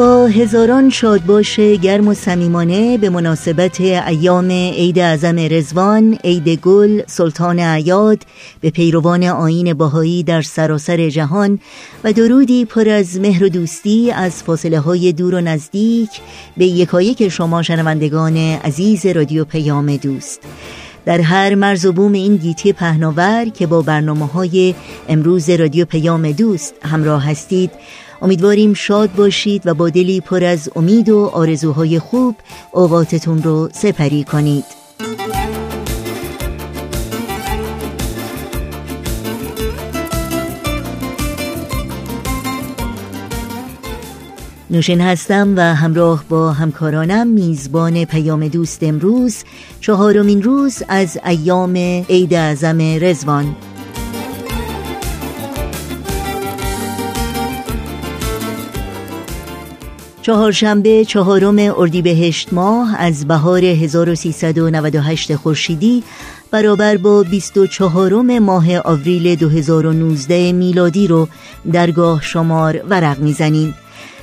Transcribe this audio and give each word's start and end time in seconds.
با 0.00 0.26
هزاران 0.26 0.90
شاد 0.90 1.24
باشه 1.24 1.76
گرم 1.76 2.08
و 2.08 2.14
صمیمانه 2.14 2.98
به 2.98 3.10
مناسبت 3.10 3.80
ایام 3.80 4.50
عید 4.50 4.98
اعظم 4.98 5.36
رزوان، 5.38 6.18
عید 6.24 6.48
گل، 6.48 7.02
سلطان 7.06 7.60
عیاد 7.60 8.18
به 8.60 8.70
پیروان 8.70 9.24
آین 9.24 9.74
باهایی 9.74 10.22
در 10.22 10.42
سراسر 10.42 11.08
جهان 11.08 11.58
و 12.04 12.12
درودی 12.12 12.64
پر 12.64 12.88
از 12.88 13.20
مهر 13.20 13.44
و 13.44 13.48
دوستی 13.48 14.10
از 14.10 14.42
فاصله 14.42 14.80
های 14.80 15.12
دور 15.12 15.34
و 15.34 15.40
نزدیک 15.40 16.10
به 16.56 16.66
یکایک 16.66 17.28
شما 17.28 17.62
شنوندگان 17.62 18.36
عزیز 18.36 19.06
رادیو 19.06 19.44
پیام 19.44 19.96
دوست. 19.96 20.40
در 21.04 21.20
هر 21.20 21.54
مرز 21.54 21.86
و 21.86 21.92
بوم 21.92 22.12
این 22.12 22.36
گیتی 22.36 22.72
پهناور 22.72 23.44
که 23.44 23.66
با 23.66 23.82
برنامه 23.82 24.26
های 24.26 24.74
امروز 25.08 25.50
رادیو 25.50 25.84
پیام 25.84 26.32
دوست 26.32 26.74
همراه 26.82 27.30
هستید 27.30 27.70
امیدواریم 28.22 28.74
شاد 28.74 29.14
باشید 29.14 29.66
و 29.66 29.74
با 29.74 29.88
دلی 29.88 30.20
پر 30.20 30.44
از 30.44 30.70
امید 30.76 31.08
و 31.08 31.30
آرزوهای 31.32 31.98
خوب 31.98 32.36
اوقاتتون 32.72 33.42
رو 33.42 33.68
سپری 33.72 34.24
کنید. 34.24 34.64
نوشین 44.70 45.00
هستم 45.00 45.54
و 45.56 45.60
همراه 45.60 46.24
با 46.28 46.52
همکارانم 46.52 47.26
میزبان 47.26 48.04
پیام 48.04 48.48
دوست 48.48 48.82
امروز 48.82 49.36
چهارمین 49.80 50.42
روز 50.42 50.82
از 50.88 51.18
ایام 51.26 51.76
عید 52.08 52.34
اعظم 52.34 52.78
رزوان 52.80 53.56
چهارشنبه 60.30 61.04
چهارم 61.04 61.58
اردیبهشت 61.58 62.52
ماه 62.52 62.96
از 62.98 63.28
بهار 63.28 63.64
1398 63.64 65.36
خورشیدی 65.36 66.02
برابر 66.50 66.96
با 66.96 67.22
24 67.22 68.38
ماه 68.38 68.78
آوریل 68.78 69.34
2019 69.34 70.52
میلادی 70.52 71.06
رو 71.06 71.28
درگاه 71.72 72.22
شمار 72.22 72.82
ورق 72.88 73.18
می‌زنیم. 73.18 73.74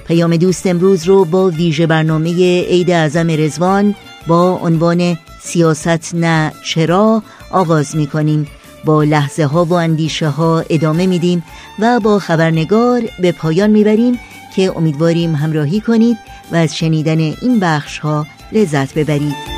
پیام 0.05 0.37
دوست 0.37 0.67
امروز 0.67 1.03
رو 1.03 1.25
با 1.25 1.49
ویژه 1.49 1.87
برنامه 1.87 2.61
عید 2.61 2.91
اعظم 2.91 3.27
رزوان 3.29 3.95
با 4.27 4.51
عنوان 4.51 5.17
سیاست 5.41 6.15
نه 6.15 6.51
چرا 6.65 7.23
آغاز 7.51 7.95
می 7.95 8.07
کنیم 8.07 8.47
با 8.85 9.03
لحظه 9.03 9.45
ها 9.45 9.65
و 9.65 9.73
اندیشه 9.73 10.27
ها 10.27 10.63
ادامه 10.69 11.07
میدیم 11.07 11.43
و 11.79 11.99
با 11.99 12.19
خبرنگار 12.19 13.01
به 13.21 13.31
پایان 13.31 13.69
می‌بریم. 13.69 14.19
که 14.57 14.77
امیدواریم 14.77 15.35
همراهی 15.35 15.79
کنید 15.79 16.17
و 16.51 16.55
از 16.55 16.77
شنیدن 16.77 17.19
این 17.19 17.59
بخش 17.61 17.99
ها 17.99 18.27
لذت 18.51 18.93
ببرید. 18.93 19.57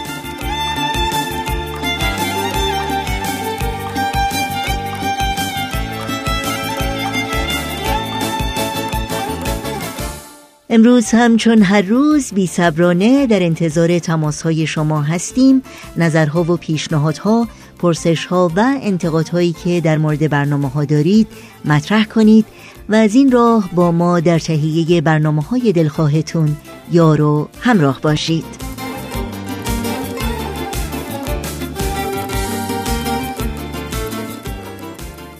امروز 10.69 11.05
هم 11.11 11.37
چون 11.37 11.61
هر 11.61 11.81
روز 11.81 12.33
بی 12.33 12.47
صبرانه 12.47 13.27
در 13.27 13.43
انتظار 13.43 13.99
تماس 13.99 14.41
های 14.41 14.67
شما 14.67 15.01
هستیم. 15.01 15.61
نظرها 15.97 16.43
و 16.43 16.57
پیشنهادها 16.57 17.47
پرسش 17.79 18.25
ها 18.25 18.51
و 18.55 18.77
انتقادهایی 18.81 19.55
که 19.63 19.81
در 19.81 19.97
مورد 19.97 20.29
برنامه 20.29 20.69
ها 20.69 20.85
دارید 20.85 21.27
مطرح 21.65 22.05
کنید. 22.05 22.45
و 22.89 22.95
از 22.95 23.15
این 23.15 23.31
راه 23.31 23.69
با 23.73 23.91
ما 23.91 24.19
در 24.19 24.39
تهیه 24.39 25.01
برنامه 25.01 25.41
های 25.41 25.71
دلخواهتون 25.71 26.57
یارو 26.91 27.49
همراه 27.61 28.01
باشید 28.01 28.45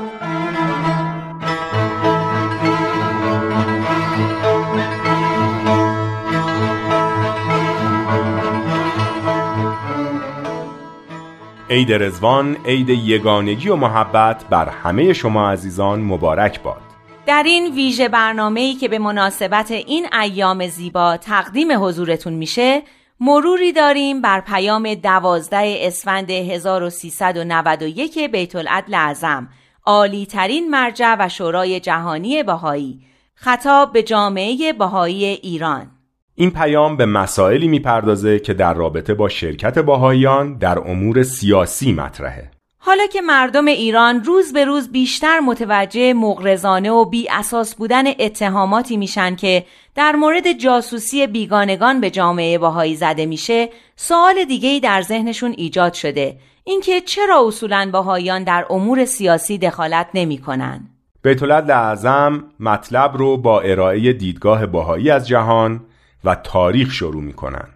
عید 11.70 11.92
رزوان 11.92 12.56
عید 12.66 12.88
یگانگی 12.88 13.68
و 13.68 13.76
محبت 13.76 14.44
بر 14.44 14.68
همه 14.68 15.12
شما 15.12 15.50
عزیزان 15.50 16.00
مبارک 16.00 16.62
باد. 16.62 16.80
در 17.26 17.42
این 17.46 17.74
ویژه 17.74 18.08
برنامه‌ای 18.08 18.74
که 18.74 18.88
به 18.88 18.98
مناسبت 18.98 19.70
این 19.70 20.06
ایام 20.22 20.66
زیبا 20.66 21.16
تقدیم 21.16 21.84
حضورتون 21.84 22.32
میشه 22.32 22.82
مروری 23.20 23.72
داریم 23.72 24.22
بر 24.22 24.40
پیام 24.40 24.94
دوازده 24.94 25.76
اسفند 25.80 26.30
1391 26.30 28.18
بیت 28.18 28.56
العدل 28.56 28.94
اعظم 28.94 29.48
عالی 29.86 30.26
ترین 30.26 30.70
مرجع 30.70 31.16
و 31.18 31.28
شورای 31.28 31.80
جهانی 31.80 32.42
بهایی 32.42 33.00
خطاب 33.34 33.92
به 33.92 34.02
جامعه 34.02 34.72
بهایی 34.72 35.24
ایران. 35.24 35.97
این 36.40 36.50
پیام 36.50 36.96
به 36.96 37.06
مسائلی 37.06 37.68
می‌پردازه 37.68 38.38
که 38.38 38.54
در 38.54 38.74
رابطه 38.74 39.14
با 39.14 39.28
شرکت 39.28 39.78
باهایان 39.78 40.54
در 40.54 40.78
امور 40.78 41.22
سیاسی 41.22 41.92
مطرحه. 41.92 42.50
حالا 42.78 43.06
که 43.06 43.20
مردم 43.20 43.64
ایران 43.64 44.24
روز 44.24 44.52
به 44.52 44.64
روز 44.64 44.92
بیشتر 44.92 45.40
متوجه 45.40 46.14
مغرزانه 46.14 46.90
و 46.90 47.04
بی 47.04 47.28
اساس 47.30 47.74
بودن 47.74 48.04
اتهاماتی 48.18 48.96
میشن 48.96 49.36
که 49.36 49.64
در 49.94 50.12
مورد 50.12 50.52
جاسوسی 50.52 51.26
بیگانگان 51.26 52.00
به 52.00 52.10
جامعه 52.10 52.58
باهایی 52.58 52.96
زده 52.96 53.26
میشه 53.26 53.68
سوال 53.96 54.44
دیگه 54.44 54.80
در 54.82 55.02
ذهنشون 55.02 55.54
ایجاد 55.56 55.92
شده. 55.92 56.38
اینکه 56.64 57.00
چرا 57.00 57.46
اصولا 57.46 57.90
باهایان 57.92 58.44
در 58.44 58.66
امور 58.70 59.04
سیاسی 59.04 59.58
دخالت 59.58 60.06
نمی‌کنن؟ 60.14 60.88
بیت 61.22 61.42
اعظم 61.42 62.44
مطلب 62.60 63.16
رو 63.16 63.36
با 63.36 63.60
ارائه 63.60 64.12
دیدگاه 64.12 64.66
باهایی 64.66 65.10
از 65.10 65.28
جهان 65.28 65.80
و 66.28 66.34
تاریخ 66.34 66.92
شروع 66.92 67.22
می‌کنن. 67.22 67.68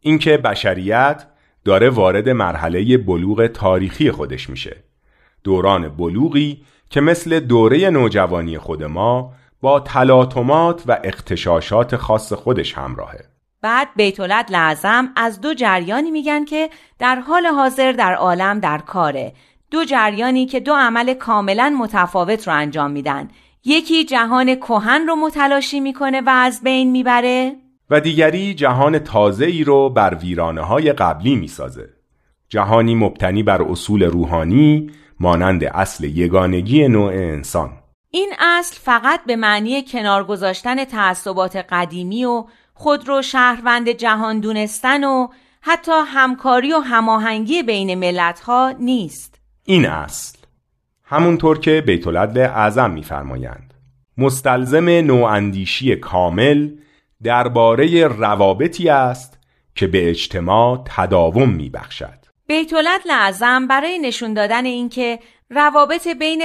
اینکه 0.00 0.36
بشریت 0.36 1.26
داره 1.64 1.90
وارد 1.90 2.28
مرحله 2.28 2.98
بلوغ 2.98 3.46
تاریخی 3.46 4.10
خودش 4.10 4.50
میشه. 4.50 4.76
دوران 5.44 5.88
بلوغی 5.88 6.64
که 6.90 7.00
مثل 7.00 7.40
دوره 7.40 7.90
نوجوانی 7.90 8.58
خود 8.58 8.84
ما 8.84 9.32
با 9.60 9.80
تلاطمات 9.80 10.82
و 10.86 10.98
اختشاشات 11.04 11.96
خاص 11.96 12.32
خودش 12.32 12.74
همراهه. 12.74 13.24
بعد 13.62 13.88
بیتولد 13.96 14.46
لعظم 14.50 15.12
از 15.16 15.40
دو 15.40 15.54
جریانی 15.54 16.10
میگن 16.10 16.44
که 16.44 16.70
در 16.98 17.16
حال 17.16 17.46
حاضر 17.46 17.92
در 17.92 18.14
عالم 18.14 18.60
در 18.60 18.78
کاره. 18.78 19.32
دو 19.70 19.84
جریانی 19.84 20.46
که 20.46 20.60
دو 20.60 20.74
عمل 20.74 21.14
کاملا 21.14 21.76
متفاوت 21.78 22.48
رو 22.48 22.54
انجام 22.54 22.90
میدن. 22.90 23.28
یکی 23.64 24.04
جهان 24.04 24.54
کهن 24.54 25.06
رو 25.06 25.16
متلاشی 25.16 25.80
می‌کنه 25.80 26.20
و 26.20 26.30
از 26.30 26.62
بین 26.62 26.90
می‌بره. 26.90 27.56
و 27.92 28.00
دیگری 28.00 28.54
جهان 28.54 28.98
تازه 28.98 29.46
ای 29.46 29.64
رو 29.64 29.90
بر 29.90 30.14
ویرانه 30.14 30.60
های 30.60 30.92
قبلی 30.92 31.36
می‌سازه. 31.36 31.88
جهانی 32.48 32.94
مبتنی 32.94 33.42
بر 33.42 33.62
اصول 33.62 34.02
روحانی 34.02 34.90
مانند 35.20 35.64
اصل 35.64 36.04
یگانگی 36.04 36.88
نوع 36.88 37.12
انسان. 37.12 37.70
این 38.10 38.32
اصل 38.38 38.76
فقط 38.80 39.20
به 39.26 39.36
معنی 39.36 39.82
کنار 39.82 40.24
گذاشتن 40.24 40.84
تعصبات 40.84 41.56
قدیمی 41.56 42.24
و 42.24 42.44
خود 42.74 43.08
رو 43.08 43.22
شهروند 43.22 43.88
جهان 43.88 44.40
دونستن 44.40 45.04
و 45.04 45.28
حتی 45.60 45.92
همکاری 46.06 46.72
و 46.72 46.78
هماهنگی 46.78 47.62
بین 47.62 47.94
ملت 47.94 48.40
ها 48.40 48.74
نیست. 48.80 49.40
این 49.64 49.86
اصل. 49.86 50.38
همونطور 51.04 51.58
که 51.58 51.80
بیت 51.86 52.06
اعظم 52.36 52.90
میفرمایند. 52.90 53.74
مستلزم 54.18 54.88
نواندیشی 54.88 55.96
کامل 55.96 56.68
درباره 57.24 58.06
روابطی 58.06 58.88
است 58.88 59.38
که 59.74 59.86
به 59.86 60.10
اجتماع 60.10 60.84
تداوم 60.96 61.48
میبخشد. 61.48 62.22
بیتولد 62.46 63.00
لعظم 63.06 63.66
برای 63.66 63.98
نشون 63.98 64.34
دادن 64.34 64.64
اینکه 64.64 65.18
روابط 65.50 66.08
بین 66.08 66.42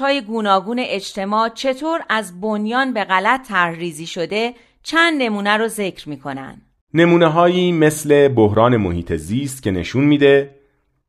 های 0.00 0.20
گوناگون 0.20 0.78
اجتماع 0.78 1.48
چطور 1.48 2.00
از 2.08 2.40
بنیان 2.40 2.92
به 2.92 3.04
غلط 3.04 3.48
تحریزی 3.48 4.06
شده 4.06 4.54
چند 4.82 5.22
نمونه 5.22 5.56
رو 5.56 5.68
ذکر 5.68 6.08
می‌کنن. 6.08 6.62
نمونه 6.94 7.26
هایی 7.26 7.72
مثل 7.72 8.28
بحران 8.28 8.76
محیط 8.76 9.12
زیست 9.12 9.62
که 9.62 9.70
نشون 9.70 10.04
میده 10.04 10.54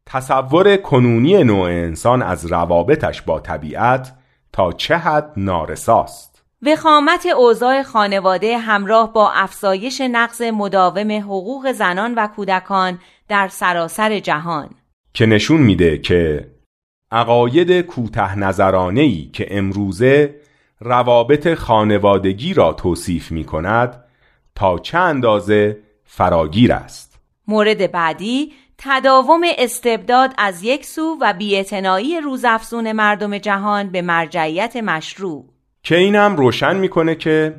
تصور 0.06 0.77
کنونی 0.77 1.44
نوع 1.44 1.69
انسان 1.69 2.21
از 2.21 2.45
روابطش 2.45 3.21
با 3.21 3.39
طبیعت 3.39 4.13
تا 4.54 4.71
چه 4.71 4.98
حد 4.98 5.33
نارساست. 5.38 6.28
وخامت 6.61 7.25
اوضاع 7.25 7.83
خانواده 7.83 8.57
همراه 8.57 9.13
با 9.13 9.31
افزایش 9.31 10.01
نقض 10.01 10.41
مداوم 10.41 11.11
حقوق 11.11 11.71
زنان 11.71 12.13
و 12.15 12.27
کودکان 12.27 13.00
در 13.27 13.47
سراسر 13.47 14.19
جهان. 14.19 14.69
که 15.13 15.25
نشون 15.25 15.61
میده 15.61 15.97
که 15.97 16.51
عقاید 17.11 17.81
کوته 17.81 18.38
ای 18.95 19.29
که 19.33 19.47
امروزه 19.57 20.35
روابط 20.79 21.53
خانوادگی 21.53 22.53
را 22.53 22.73
توصیف 22.73 23.31
می 23.31 23.44
کند 23.44 24.03
تا 24.56 24.79
چه 24.79 24.97
اندازه 24.97 25.77
فراگیر 26.03 26.73
است. 26.73 27.19
مورد 27.47 27.91
بعدی 27.91 28.53
تداوم 28.77 29.41
استبداد 29.57 30.33
از 30.38 30.63
یک 30.63 30.85
سو 30.85 31.17
و 31.21 31.33
بیعتنائی 31.33 32.21
روزافزون 32.21 32.91
مردم 32.91 33.38
جهان 33.38 33.89
به 33.89 34.01
مرجعیت 34.01 34.75
مشروع. 34.75 35.58
که 35.89 35.97
اینم 35.97 36.36
روشن 36.36 36.75
می‌کنه 36.75 37.15
که 37.15 37.56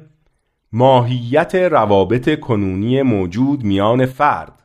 ماهیت 0.72 1.54
روابط 1.54 2.40
کنونی 2.40 3.02
موجود 3.02 3.64
میان 3.64 4.06
فرد 4.06 4.62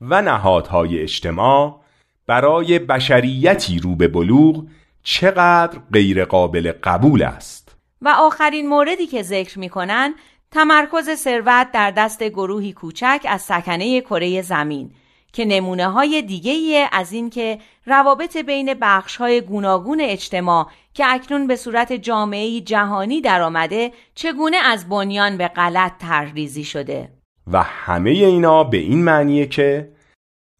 و 0.00 0.22
نهادهای 0.22 1.02
اجتماع 1.02 1.80
برای 2.26 2.78
بشریتی 2.78 3.78
رو 3.78 3.96
به 3.96 4.08
بلوغ 4.08 4.64
چقدر 5.02 5.78
غیرقابل 5.92 6.72
قبول 6.82 7.22
است. 7.22 7.76
و 8.02 8.08
آخرین 8.08 8.68
موردی 8.68 9.06
که 9.06 9.22
ذکر 9.22 9.58
می‌کنن 9.58 10.14
تمرکز 10.50 11.10
ثروت 11.14 11.72
در 11.72 11.90
دست 11.90 12.22
گروهی 12.22 12.72
کوچک 12.72 13.26
از 13.28 13.42
سکنه 13.42 14.00
کره 14.00 14.42
زمین. 14.42 14.90
که 15.34 15.44
نمونه 15.44 15.88
های 15.88 16.22
دیگه 16.22 16.88
از 16.92 17.12
این 17.12 17.30
که 17.30 17.58
روابط 17.86 18.36
بین 18.36 18.74
بخش 18.80 19.16
های 19.16 19.40
گوناگون 19.40 20.00
اجتماع 20.00 20.66
که 20.94 21.04
اکنون 21.08 21.46
به 21.46 21.56
صورت 21.56 21.92
جامعه 21.92 22.60
جهانی 22.60 23.20
درآمده 23.20 23.92
چگونه 24.14 24.56
از 24.56 24.88
بنیان 24.88 25.36
به 25.36 25.48
غلط 25.48 25.92
تحریزی 25.98 26.64
شده؟ 26.64 27.08
و 27.52 27.62
همه 27.62 28.10
اینا 28.10 28.64
به 28.64 28.76
این 28.76 29.04
معنیه 29.04 29.46
که 29.46 29.92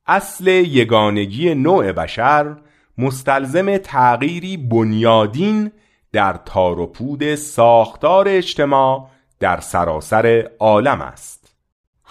اصل 0.06 0.46
یگانگی 0.46 1.54
نوع 1.54 1.92
بشر 1.92 2.56
مستلزم 2.98 3.76
تغییری 3.76 4.56
بنیادین 4.56 5.70
در 6.12 6.40
تار 6.44 6.80
و 6.80 6.86
پود 6.86 7.34
ساختار 7.34 8.28
اجتماع 8.28 9.08
در 9.40 9.60
سراسر 9.60 10.50
عالم 10.58 11.00
است. 11.00 11.33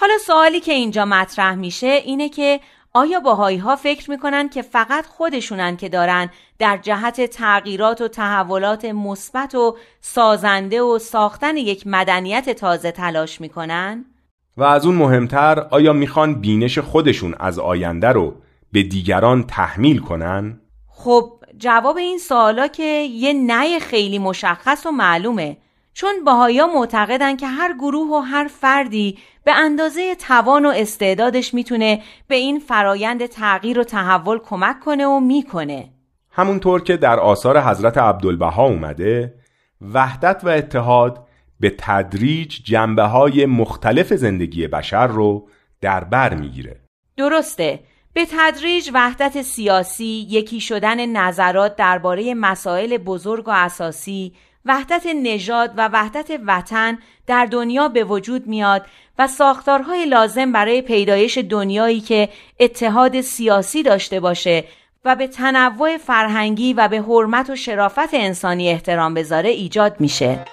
حالا 0.04 0.18
سوالی 0.18 0.60
که 0.60 0.74
اینجا 0.74 1.06
مطرح 1.06 1.56
میشه 1.56 1.88
اینه 1.88 2.30
که 2.30 2.60
آیا 2.94 3.20
باهایی 3.20 3.58
ها 3.58 3.76
فکر 3.76 4.12
می‌کنن 4.12 4.50
که 4.50 4.62
فقط 4.62 5.06
خودشونن 5.06 5.78
که 5.78 5.90
دارن 5.90 6.30
در 6.60 6.78
جهت 6.78 7.26
تغییرات 7.26 8.02
و 8.02 8.08
تحولات 8.08 8.86
مثبت 8.86 9.56
و 9.56 9.78
سازنده 10.02 10.82
و 10.82 11.00
ساختن 11.00 11.58
یک 11.58 11.88
مدنیت 11.88 12.50
تازه 12.50 12.92
تلاش 12.92 13.42
می‌کنن؟ 13.42 14.06
و 14.58 14.64
از 14.64 14.86
اون 14.86 14.96
مهمتر 14.96 15.60
آیا 15.60 15.94
می‌خوان 15.94 16.42
بینش 16.42 16.80
خودشون 16.80 17.36
از 17.40 17.60
آینده 17.60 18.08
رو 18.08 18.36
به 18.72 18.84
دیگران 18.84 19.44
تحمیل 19.44 20.00
کنن؟ 20.00 20.62
خب 20.88 21.32
جواب 21.58 21.98
این 21.98 22.18
سوالا 22.18 22.68
که 22.68 23.08
یه 23.12 23.34
نه 23.34 23.80
خیلی 23.80 24.20
مشخص 24.20 24.86
و 24.86 24.92
معلومه 24.92 25.58
چون 25.94 26.24
باهایا 26.26 26.68
معتقدن 26.68 27.36
که 27.36 27.48
هر 27.48 27.74
گروه 27.74 28.10
و 28.10 28.20
هر 28.20 28.48
فردی 28.48 29.18
به 29.44 29.54
اندازه 29.54 30.16
توان 30.16 30.66
و 30.66 30.70
استعدادش 30.70 31.54
می‌تونه 31.54 32.02
به 32.28 32.36
این 32.36 32.60
فرایند 32.60 33.26
تغییر 33.26 33.80
و 33.80 33.84
تحول 33.84 34.40
کمک 34.40 34.80
کنه 34.80 35.06
و 35.06 35.20
می‌کنه. 35.20 35.90
همونطور 36.32 36.84
که 36.84 36.98
در 36.98 37.20
آثار 37.20 37.62
حضرت 37.62 37.98
عبدالبها 37.98 38.66
اومده 38.66 39.34
وحدت 39.94 40.42
و 40.44 40.50
اتحاد 40.50 41.28
به 41.60 41.76
تدریج 41.78 42.64
جنبه 42.64 43.04
های 43.04 43.46
مختلف 43.46 44.14
زندگی 44.14 44.68
بشر 44.68 45.08
رو 45.08 45.48
در 45.82 46.04
بر 46.04 46.34
می‌گیره. 46.34 46.80
درسته 47.18 47.80
به 48.14 48.28
تدریج 48.32 48.90
وحدت 48.94 49.42
سیاسی 49.42 50.28
یکی 50.30 50.60
شدن 50.60 51.06
نظرات 51.06 51.76
درباره 51.76 52.34
مسائل 52.34 52.98
بزرگ 52.98 53.48
و 53.48 53.52
اساسی 53.52 54.34
وحدت 54.66 55.06
نژاد 55.06 55.74
و 55.78 55.90
وحدت 55.94 56.40
وطن 56.46 56.98
در 57.28 57.46
دنیا 57.46 57.88
به 57.88 58.04
وجود 58.04 58.48
میاد 58.48 58.86
و 59.20 59.28
ساختارهای 59.28 60.06
لازم 60.06 60.52
برای 60.52 60.82
پیدایش 60.82 61.38
دنیایی 61.38 62.00
که 62.00 62.30
اتحاد 62.60 63.22
سیاسی 63.22 63.84
داشته 63.84 64.20
باشه 64.20 64.64
و 65.06 65.16
به 65.16 65.28
تنوع 65.28 65.98
فرهنگی 65.98 66.74
و 66.74 66.88
به 66.88 67.02
حرمت 67.02 67.50
و 67.50 67.56
شرافت 67.56 68.14
انسانی 68.14 68.70
احترام 68.70 69.14
بذاره 69.14 69.50
ایجاد 69.50 69.96
میشه. 70.00 70.46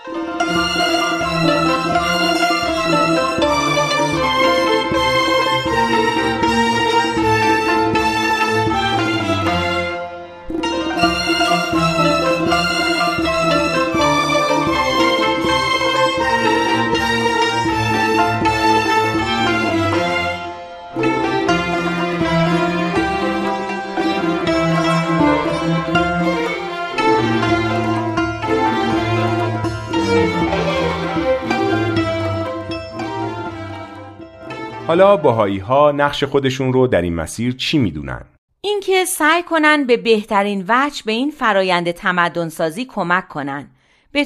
حالا 34.90 35.16
باهایی 35.16 35.59
ها 35.59 35.92
نقش 35.92 36.25
خودشون 36.25 36.73
رو 36.73 36.87
در 36.87 37.02
این 37.02 37.14
مسیر 37.14 37.52
چی 37.52 37.78
می‌دونن؟ 37.78 38.25
اینکه 38.61 39.04
سعی 39.04 39.42
کنن 39.42 39.85
به 39.85 39.97
بهترین 39.97 40.64
وجه 40.68 41.02
به 41.06 41.12
این 41.12 41.30
فرایند 41.30 41.90
تمدنسازی 41.90 42.85
کمک 42.85 43.28
کنن 43.28 43.70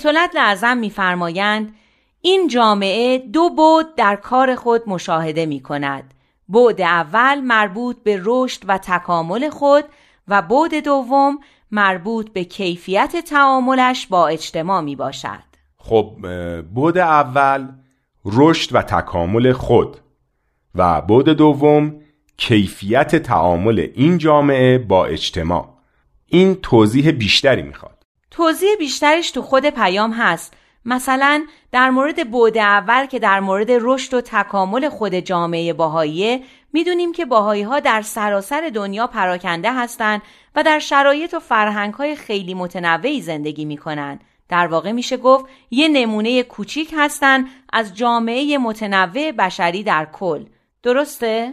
طولت 0.03 0.31
لعظم 0.35 0.77
میفرمایند 0.77 1.75
این 2.21 2.49
جامعه 2.49 3.19
دو 3.19 3.51
بود 3.51 3.95
در 3.97 4.17
کار 4.17 4.55
خود 4.55 4.83
مشاهده 4.87 5.47
می 5.47 5.61
کند. 5.61 6.15
بعد 6.49 6.81
اول 6.81 7.41
مربوط 7.41 7.97
به 8.05 8.21
رشد 8.25 8.63
و 8.69 8.79
تکامل 8.79 9.51
خود 9.51 9.85
و 10.29 10.43
بعد 10.43 10.85
دوم 10.85 11.39
مربوط 11.71 12.31
به 12.33 12.45
کیفیت 12.45 13.17
تعاملش 13.17 14.07
با 14.07 14.29
اجتماع 14.29 14.81
می 14.81 14.97
باشد. 14.97 15.45
خب 15.79 16.17
بعد 16.75 16.99
اول 16.99 17.69
رشد 18.25 18.75
و 18.75 18.83
تکامل 18.83 19.53
خود 19.53 19.97
و 20.75 21.01
بعد 21.01 21.29
دوم 21.29 22.01
کیفیت 22.37 23.17
تعامل 23.17 23.89
این 23.95 24.19
جامعه 24.19 24.79
با 24.79 25.07
اجتماع. 25.07 25.69
این 26.27 26.55
توضیح 26.55 27.11
بیشتری 27.11 27.63
می‌خواد. 27.63 28.03
توضیح 28.31 28.77
بیشترش 28.79 29.31
تو 29.31 29.43
خود 29.43 29.67
پیام 29.67 30.13
هست. 30.13 30.55
مثلا 30.85 31.47
در 31.73 31.91
مورد 31.91 32.31
بعد 32.31 32.59
اول 32.59 33.07
که 33.07 33.19
در 33.19 33.41
مورد 33.41 33.67
رشد 33.71 34.15
و 34.15 34.21
تکامل 34.21 34.89
خود 34.89 35.15
جامعه 35.15 35.73
باهاییه 35.73 36.43
می‌دونیم 36.73 37.13
که 37.13 37.25
باهایی 37.25 37.63
ها 37.63 37.81
در 37.81 38.03
سراسر 38.03 38.71
دنیا 38.75 39.07
پراکنده 39.07 39.73
هستند 39.73 40.23
و 40.55 40.63
در 40.63 40.79
شرایط 40.79 41.35
و 41.35 41.39
فرهنگ 41.39 41.95
های 41.95 42.17
خیلی 42.17 42.55
متنوعی 42.55 43.21
زندگی 43.21 43.65
می‌کنن 43.65 44.19
در 44.49 44.67
واقع 44.67 44.93
میشه 44.93 45.17
گفت 45.17 45.45
یه 45.71 45.89
نمونه 45.89 46.43
کوچیک 46.43 46.95
هستن 46.97 47.45
از 47.73 47.95
جامعه 47.95 48.59
متنوع 48.59 49.33
بشری 49.33 49.83
در 49.83 50.09
کل. 50.13 50.45
درسته؟ 50.85 51.53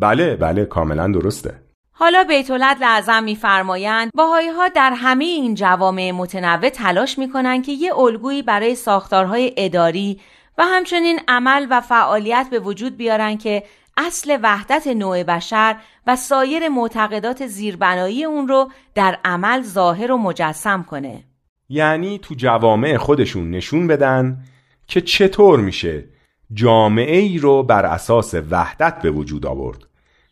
بله 0.00 0.36
بله 0.36 0.64
کاملا 0.64 1.08
درسته 1.08 1.54
حالا 1.92 2.24
بیت 2.24 2.50
لعظم 2.50 3.24
میفرمایند 3.24 4.10
باهایی 4.14 4.48
ها 4.48 4.68
در 4.68 4.92
همه 4.96 5.24
این 5.24 5.54
جوامع 5.54 6.10
متنوع 6.10 6.68
تلاش 6.68 7.18
می‌کنند 7.18 7.64
که 7.64 7.72
یه 7.72 7.98
الگویی 7.98 8.42
برای 8.42 8.74
ساختارهای 8.74 9.54
اداری 9.56 10.20
و 10.58 10.62
همچنین 10.66 11.20
عمل 11.28 11.66
و 11.70 11.80
فعالیت 11.80 12.46
به 12.50 12.58
وجود 12.58 12.96
بیارن 12.96 13.36
که 13.36 13.62
اصل 13.96 14.38
وحدت 14.42 14.86
نوع 14.86 15.22
بشر 15.22 15.76
و 16.06 16.16
سایر 16.16 16.68
معتقدات 16.68 17.46
زیربنایی 17.46 18.24
اون 18.24 18.48
رو 18.48 18.70
در 18.94 19.18
عمل 19.24 19.62
ظاهر 19.62 20.12
و 20.12 20.18
مجسم 20.18 20.82
کنه 20.82 21.24
یعنی 21.68 22.18
تو 22.18 22.34
جوامع 22.34 22.96
خودشون 22.96 23.50
نشون 23.50 23.86
بدن 23.86 24.38
که 24.86 25.00
چطور 25.00 25.60
میشه 25.60 26.11
جامعه 26.54 27.18
ای 27.18 27.38
رو 27.38 27.62
بر 27.62 27.86
اساس 27.86 28.34
وحدت 28.50 29.02
به 29.02 29.10
وجود 29.10 29.46
آورد 29.46 29.78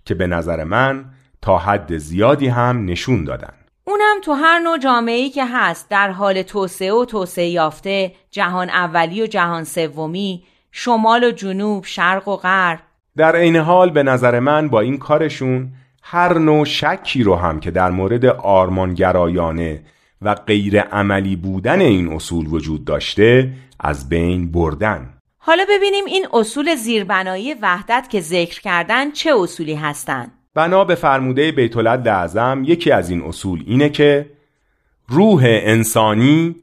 که 0.04 0.14
به 0.14 0.26
نظر 0.26 0.64
من 0.64 1.04
تا 1.42 1.58
حد 1.58 1.96
زیادی 1.96 2.48
هم 2.48 2.84
نشون 2.84 3.24
دادن. 3.24 3.52
اونم 3.84 4.16
تو 4.24 4.32
هر 4.32 4.58
نوع 4.58 4.78
جامعه‌ای 4.78 5.30
که 5.30 5.46
هست 5.46 5.88
در 5.88 6.10
حال 6.10 6.42
توسعه 6.42 6.92
و 6.92 7.04
توسعه 7.04 7.48
یافته 7.48 8.12
جهان 8.30 8.70
اولی 8.70 9.22
و 9.22 9.26
جهان 9.26 9.64
سومی 9.64 10.42
شمال 10.72 11.24
و 11.24 11.30
جنوب 11.30 11.84
شرق 11.84 12.28
و 12.28 12.36
غرب. 12.36 12.80
در 13.16 13.36
عین 13.36 13.56
حال 13.56 13.90
به 13.90 14.02
نظر 14.02 14.40
من 14.40 14.68
با 14.68 14.80
این 14.80 14.98
کارشون 14.98 15.72
هر 16.02 16.38
نوع 16.38 16.64
شکی 16.64 17.22
رو 17.22 17.36
هم 17.36 17.60
که 17.60 17.70
در 17.70 17.90
مورد 17.90 18.26
آرمانگرایانه 18.26 19.82
و 20.22 20.34
غیر 20.34 20.80
عملی 20.80 21.36
بودن 21.36 21.80
این 21.80 22.12
اصول 22.12 22.46
وجود 22.46 22.84
داشته 22.84 23.52
از 23.80 24.08
بین 24.08 24.52
بردن. 24.52 25.19
حالا 25.42 25.64
ببینیم 25.68 26.04
این 26.04 26.26
اصول 26.32 26.74
زیربنایی 26.74 27.54
وحدت 27.54 28.06
که 28.10 28.20
ذکر 28.20 28.60
کردن 28.60 29.10
چه 29.10 29.34
اصولی 29.38 29.74
هستند. 29.74 30.32
بنا 30.54 30.84
به 30.84 30.94
فرموده 30.94 31.52
بیت 31.52 31.76
لعظم 31.76 32.62
یکی 32.66 32.90
از 32.90 33.10
این 33.10 33.22
اصول 33.22 33.64
اینه 33.66 33.88
که 33.88 34.30
روح 35.08 35.42
انسانی 35.44 36.56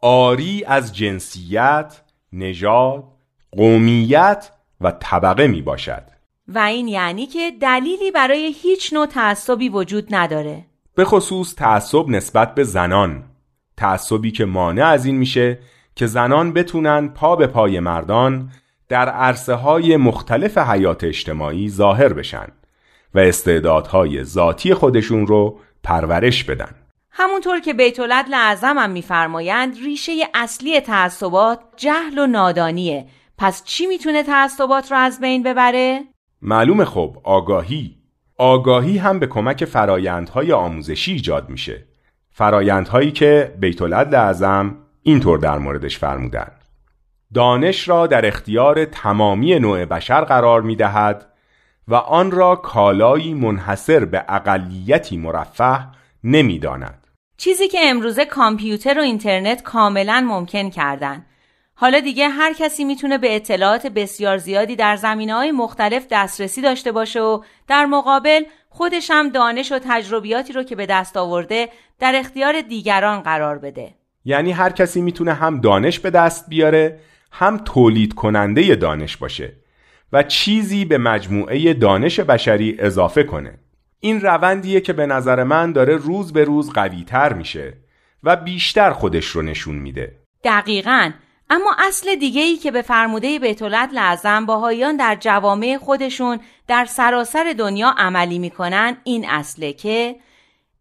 آری 0.00 0.64
از 0.66 0.96
جنسیت، 0.96 2.00
نژاد، 2.32 3.04
قومیت 3.52 4.50
و 4.80 4.90
طبقه 4.90 5.46
می 5.46 5.62
باشد. 5.62 6.02
و 6.48 6.58
این 6.58 6.88
یعنی 6.88 7.26
که 7.26 7.52
دلیلی 7.60 8.10
برای 8.10 8.54
هیچ 8.62 8.92
نوع 8.92 9.06
تعصبی 9.06 9.68
وجود 9.68 10.14
نداره. 10.14 10.64
به 10.94 11.04
خصوص 11.04 11.54
تعصب 11.54 12.08
نسبت 12.08 12.54
به 12.54 12.64
زنان. 12.64 13.24
تعصبی 13.76 14.30
که 14.30 14.44
مانع 14.44 14.86
از 14.86 15.06
این 15.06 15.16
میشه 15.16 15.58
که 15.94 16.06
زنان 16.06 16.52
بتونن 16.52 17.08
پا 17.08 17.36
به 17.36 17.46
پای 17.46 17.80
مردان 17.80 18.50
در 18.88 19.08
عرصه 19.08 19.54
های 19.54 19.96
مختلف 19.96 20.58
حیات 20.58 21.04
اجتماعی 21.04 21.68
ظاهر 21.68 22.12
بشن 22.12 22.46
و 23.14 23.18
استعدادهای 23.18 24.24
ذاتی 24.24 24.74
خودشون 24.74 25.26
رو 25.26 25.58
پرورش 25.82 26.44
بدن. 26.44 26.74
همونطور 27.10 27.60
که 27.60 27.74
بیت 27.74 28.00
لعظم 28.00 28.78
هم 28.78 28.90
میفرمایند 28.90 29.76
ریشه 29.84 30.12
اصلی 30.34 30.80
تعصبات 30.80 31.60
جهل 31.76 32.18
و 32.18 32.26
نادانیه. 32.26 33.06
پس 33.38 33.64
چی 33.64 33.86
می‌تونه 33.86 34.22
تعصبات 34.22 34.92
رو 34.92 34.98
از 34.98 35.20
بین 35.20 35.42
ببره؟ 35.42 36.00
معلوم 36.42 36.84
خب 36.84 37.16
آگاهی. 37.24 37.96
آگاهی 38.38 38.98
هم 38.98 39.18
به 39.18 39.26
کمک 39.26 39.64
فرایندهای 39.64 40.52
آموزشی 40.52 41.12
ایجاد 41.12 41.48
میشه. 41.48 41.86
فرایندهایی 42.30 43.12
که 43.12 43.54
بیت 43.60 43.82
لعظم 43.82 44.76
اینطور 45.02 45.38
در 45.38 45.58
موردش 45.58 45.98
فرمودن 45.98 46.52
دانش 47.34 47.88
را 47.88 48.06
در 48.06 48.26
اختیار 48.26 48.84
تمامی 48.84 49.58
نوع 49.58 49.84
بشر 49.84 50.24
قرار 50.24 50.62
می 50.62 50.76
دهد 50.76 51.26
و 51.88 51.94
آن 51.94 52.30
را 52.30 52.56
کالایی 52.56 53.34
منحصر 53.34 54.04
به 54.04 54.24
اقلیتی 54.28 55.16
مرفه 55.16 55.86
نمی 56.24 56.58
داند. 56.58 57.06
چیزی 57.36 57.68
که 57.68 57.78
امروزه 57.82 58.24
کامپیوتر 58.24 58.98
و 58.98 59.02
اینترنت 59.02 59.62
کاملا 59.62 60.24
ممکن 60.28 60.70
کردن 60.70 61.26
حالا 61.74 62.00
دیگه 62.00 62.28
هر 62.28 62.52
کسی 62.52 62.84
می‌تونه 62.84 63.18
به 63.18 63.36
اطلاعات 63.36 63.86
بسیار 63.86 64.38
زیادی 64.38 64.76
در 64.76 64.96
زمینه 64.96 65.34
های 65.34 65.52
مختلف 65.52 66.06
دسترسی 66.10 66.60
داشته 66.60 66.92
باشه 66.92 67.20
و 67.20 67.42
در 67.68 67.86
مقابل 67.86 68.42
خودش 68.70 69.10
هم 69.10 69.28
دانش 69.28 69.72
و 69.72 69.78
تجربیاتی 69.84 70.52
رو 70.52 70.62
که 70.62 70.76
به 70.76 70.86
دست 70.86 71.16
آورده 71.16 71.68
در 71.98 72.12
اختیار 72.16 72.60
دیگران 72.60 73.20
قرار 73.20 73.58
بده. 73.58 73.94
یعنی 74.24 74.52
هر 74.52 74.70
کسی 74.70 75.00
می‌تونه 75.00 75.32
هم 75.32 75.60
دانش 75.60 75.98
به 75.98 76.10
دست 76.10 76.48
بیاره 76.48 77.00
هم 77.32 77.58
تولید 77.58 78.14
کننده 78.14 78.74
دانش 78.74 79.16
باشه 79.16 79.52
و 80.12 80.22
چیزی 80.22 80.84
به 80.84 80.98
مجموعه 80.98 81.74
دانش 81.74 82.20
بشری 82.20 82.76
اضافه 82.78 83.22
کنه. 83.22 83.58
این 84.00 84.20
روندیه 84.20 84.80
که 84.80 84.92
به 84.92 85.06
نظر 85.06 85.42
من 85.44 85.72
داره 85.72 85.96
روز 85.96 86.32
به 86.32 86.44
روز 86.44 86.72
قویتر 86.72 87.32
میشه 87.32 87.74
و 88.22 88.36
بیشتر 88.36 88.90
خودش 88.90 89.26
رو 89.26 89.42
نشون 89.42 89.74
میده. 89.74 90.16
دقیقا. 90.44 91.10
اما 91.50 91.76
اصل 91.78 92.14
دیگه 92.14 92.42
ای 92.42 92.56
که 92.56 92.70
به 92.70 92.82
فرموده 92.82 93.38
بیتولت 93.38 93.90
لعظم 93.92 94.46
باهایان 94.46 94.96
در 94.96 95.16
جوامع 95.20 95.78
خودشون 95.80 96.40
در 96.68 96.84
سراسر 96.84 97.54
دنیا 97.58 97.94
عملی 97.98 98.38
می‌کنن 98.38 98.96
این 99.04 99.26
اصله 99.28 99.72
که 99.72 100.16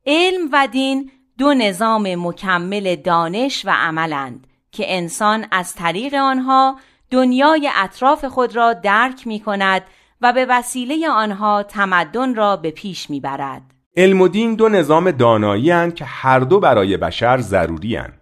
علم 0.05 0.50
و 0.53 0.67
دین 0.71 1.12
دو 1.41 1.53
نظام 1.53 2.15
مکمل 2.15 2.95
دانش 2.95 3.65
و 3.65 3.69
عملند 3.69 4.48
که 4.71 4.83
انسان 4.88 5.45
از 5.51 5.75
طریق 5.75 6.13
آنها 6.13 6.79
دنیای 7.12 7.69
اطراف 7.75 8.25
خود 8.25 8.55
را 8.55 8.74
درک 8.74 9.27
می 9.27 9.39
کند 9.39 9.81
و 10.21 10.33
به 10.33 10.45
وسیله 10.50 11.10
آنها 11.10 11.63
تمدن 11.63 12.36
را 12.36 12.55
به 12.55 12.71
پیش 12.71 13.10
می 13.10 13.19
برد. 13.19 13.62
علم 13.98 14.21
و 14.21 14.27
دین 14.27 14.55
دو 14.55 14.69
نظام 14.69 15.12
دانایی 15.12 15.91
که 15.91 16.05
هر 16.05 16.39
دو 16.39 16.60
برای 16.60 16.98
بشر 16.98 17.38
ضروری 17.38 17.95
هن. 17.95 18.13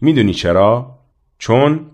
می‌دونی 0.00 0.34
چرا؟ 0.34 0.98
چون 1.38 1.90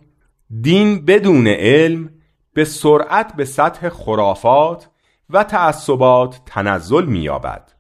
دین 0.60 1.04
بدون 1.04 1.46
علم 1.46 2.10
به 2.54 2.64
سرعت 2.64 3.36
به 3.36 3.44
سطح 3.44 3.88
خرافات 3.88 4.88
و 5.30 5.44
تعصبات 5.44 6.40
تنزل 6.46 7.06
مییابد 7.06 7.72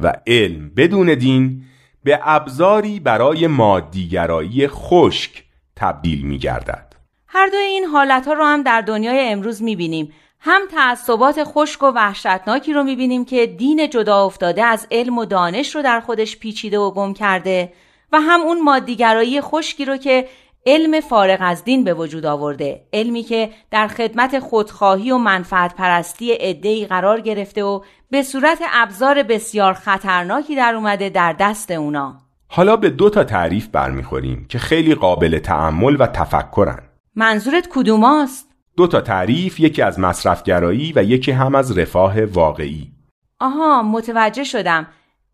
و 0.00 0.12
علم 0.26 0.70
بدون 0.76 1.14
دین 1.14 1.64
به 2.08 2.20
ابزاری 2.22 3.00
برای 3.00 3.46
مادیگرایی 3.46 4.68
خشک 4.68 5.44
تبدیل 5.76 6.22
می 6.22 6.38
گردد. 6.38 6.94
هر 7.26 7.46
دوی 7.46 7.58
این 7.58 7.84
حالت 7.84 8.28
ها 8.28 8.32
رو 8.32 8.44
هم 8.44 8.62
در 8.62 8.80
دنیای 8.80 9.28
امروز 9.28 9.62
می 9.62 9.76
بینیم. 9.76 10.12
هم 10.40 10.62
تعصبات 10.70 11.44
خشک 11.44 11.82
و 11.82 11.86
وحشتناکی 11.86 12.72
رو 12.72 12.82
می 12.82 12.96
بینیم 12.96 13.24
که 13.24 13.46
دین 13.46 13.90
جدا 13.90 14.24
افتاده 14.24 14.64
از 14.64 14.86
علم 14.90 15.18
و 15.18 15.24
دانش 15.24 15.74
رو 15.74 15.82
در 15.82 16.00
خودش 16.00 16.36
پیچیده 16.36 16.78
و 16.78 16.90
گم 16.90 17.14
کرده 17.14 17.72
و 18.12 18.20
هم 18.20 18.40
اون 18.40 18.62
مادیگرایی 18.62 19.40
خشکی 19.40 19.84
رو 19.84 19.96
که 19.96 20.28
علم 20.68 21.00
فارغ 21.00 21.38
از 21.40 21.64
دین 21.64 21.84
به 21.84 21.94
وجود 21.94 22.26
آورده. 22.26 22.80
علمی 22.92 23.22
که 23.22 23.50
در 23.70 23.88
خدمت 23.88 24.38
خودخواهی 24.38 25.10
و 25.10 25.18
منفعت 25.18 25.74
پرستی 25.74 26.32
عدهای 26.32 26.86
قرار 26.86 27.20
گرفته 27.20 27.64
و 27.64 27.80
به 28.10 28.22
صورت 28.22 28.58
ابزار 28.72 29.22
بسیار 29.22 29.72
خطرناکی 29.72 30.56
در 30.56 30.74
اومده 30.74 31.08
در 31.08 31.32
دست 31.32 31.70
اونا. 31.70 32.16
حالا 32.48 32.76
به 32.76 32.90
دو 32.90 33.10
تا 33.10 33.24
تعریف 33.24 33.68
برمیخوریم 33.68 34.46
که 34.48 34.58
خیلی 34.58 34.94
قابل 34.94 35.38
تعمل 35.38 35.96
و 36.00 36.06
تفکرن. 36.06 36.82
منظورت 37.14 37.68
کدوماست؟ 37.70 38.48
دو 38.76 38.86
تا 38.86 39.00
تعریف 39.00 39.60
یکی 39.60 39.82
از 39.82 40.00
مصرفگرایی 40.00 40.92
و 40.96 41.02
یکی 41.04 41.32
هم 41.32 41.54
از 41.54 41.78
رفاه 41.78 42.24
واقعی. 42.24 42.92
آها 43.40 43.82
متوجه 43.82 44.44
شدم. 44.44 44.86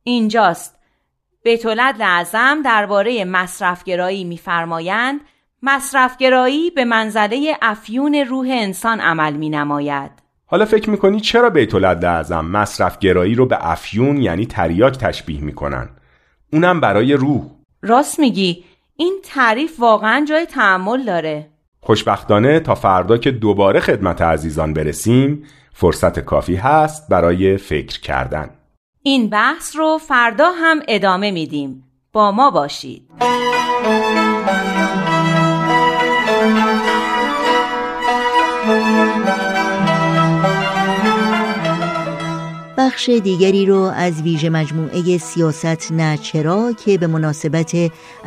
اینجاست. 0.02 0.83
بیتولد 1.44 2.02
لعظم 2.02 2.62
درباره 2.64 3.24
مصرفگرایی 3.24 4.24
میفرمایند 4.24 5.20
مصرفگرایی 5.62 6.70
به 6.70 6.84
منزله 6.84 7.56
افیون 7.62 8.14
روح 8.14 8.46
انسان 8.50 9.00
عمل 9.00 9.32
می 9.32 9.50
نماید. 9.50 10.10
حالا 10.46 10.64
فکر 10.64 10.90
می‌کنی 10.90 11.20
چرا 11.20 11.50
بیت 11.50 11.74
اعظم 11.74 12.44
مصرفگرایی 12.44 13.34
رو 13.34 13.46
به 13.46 13.58
افیون 13.60 14.16
یعنی 14.16 14.46
تریاک 14.46 14.98
تشبیه 14.98 15.40
می‌کنن؟ 15.40 15.88
اونم 16.52 16.80
برای 16.80 17.12
روح. 17.12 17.42
راست 17.82 18.20
میگی 18.20 18.64
این 18.96 19.18
تعریف 19.24 19.80
واقعا 19.80 20.24
جای 20.28 20.46
تحمل 20.46 21.04
داره. 21.04 21.50
خوشبختانه 21.80 22.60
تا 22.60 22.74
فردا 22.74 23.18
که 23.18 23.30
دوباره 23.30 23.80
خدمت 23.80 24.22
عزیزان 24.22 24.74
برسیم 24.74 25.44
فرصت 25.72 26.20
کافی 26.20 26.56
هست 26.56 27.08
برای 27.08 27.56
فکر 27.56 28.00
کردن. 28.00 28.50
این 29.06 29.28
بحث 29.28 29.76
رو 29.76 29.98
فردا 29.98 30.50
هم 30.52 30.80
ادامه 30.88 31.30
میدیم. 31.30 31.84
با 32.12 32.32
ما 32.32 32.50
باشید. 32.50 33.02
بخش 42.78 43.08
دیگری 43.08 43.66
رو 43.66 43.76
از 43.76 44.22
ویژه 44.22 44.50
مجموعه 44.50 45.18
سیاست 45.18 45.92
نه 45.92 46.16
چرا 46.16 46.72
که 46.72 46.98
به 46.98 47.06
مناسبت 47.06 47.74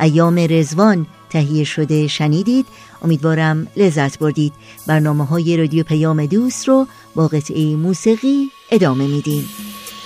ایام 0.00 0.46
رزوان 0.50 1.06
تهیه 1.30 1.64
شده 1.64 2.06
شنیدید 2.06 2.66
امیدوارم 3.02 3.66
لذت 3.76 4.18
بردید 4.18 4.52
برنامه 4.86 5.24
های 5.24 5.56
رادیو 5.56 5.84
پیام 5.84 6.26
دوست 6.26 6.68
رو 6.68 6.86
با 7.14 7.28
قطعه 7.28 7.76
موسیقی 7.76 8.50
ادامه 8.70 9.06
میدیم 9.06 9.48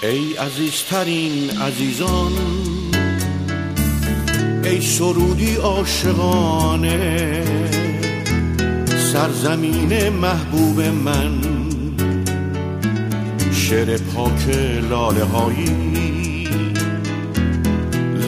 ای 0.02 0.34
عزیزترین 0.34 1.50
عزیزان 1.50 2.32
ای 4.64 4.80
سرودی 4.80 5.54
عاشقانه 5.54 7.42
سرزمین 9.12 10.08
محبوب 10.08 10.80
من 10.80 11.40
شعر 13.52 13.96
پاک 13.96 14.48
لاله 14.90 15.24
هایی 15.24 15.92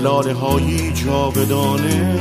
لاله 0.02 0.32
هایی 0.32 0.92
جاودانه. 0.92 2.18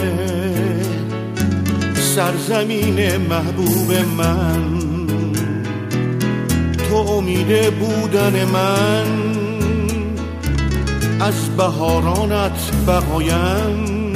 سرزمین 1.95 3.17
محبوب 3.17 3.91
من 4.17 4.79
تو 6.89 6.95
امید 6.95 7.73
بودن 7.73 8.45
من. 8.45 9.32
از 11.19 11.57
بهارانت 11.57 12.71
بقایم. 12.87 14.13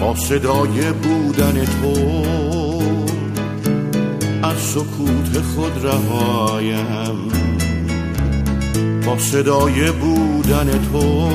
با 0.00 0.14
صدای 0.14 0.92
بودن 0.92 1.64
تو 1.64 2.22
از 4.42 4.56
سکوت 4.56 5.40
خود 5.54 5.86
رهایم. 5.86 7.28
با 9.06 9.18
صدای 9.18 9.90
بودن 9.90 10.70
تو 10.92 11.28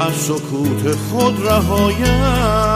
از 0.00 0.14
سکوت 0.14 0.96
خود 1.10 1.46
رهایم. 1.46 2.67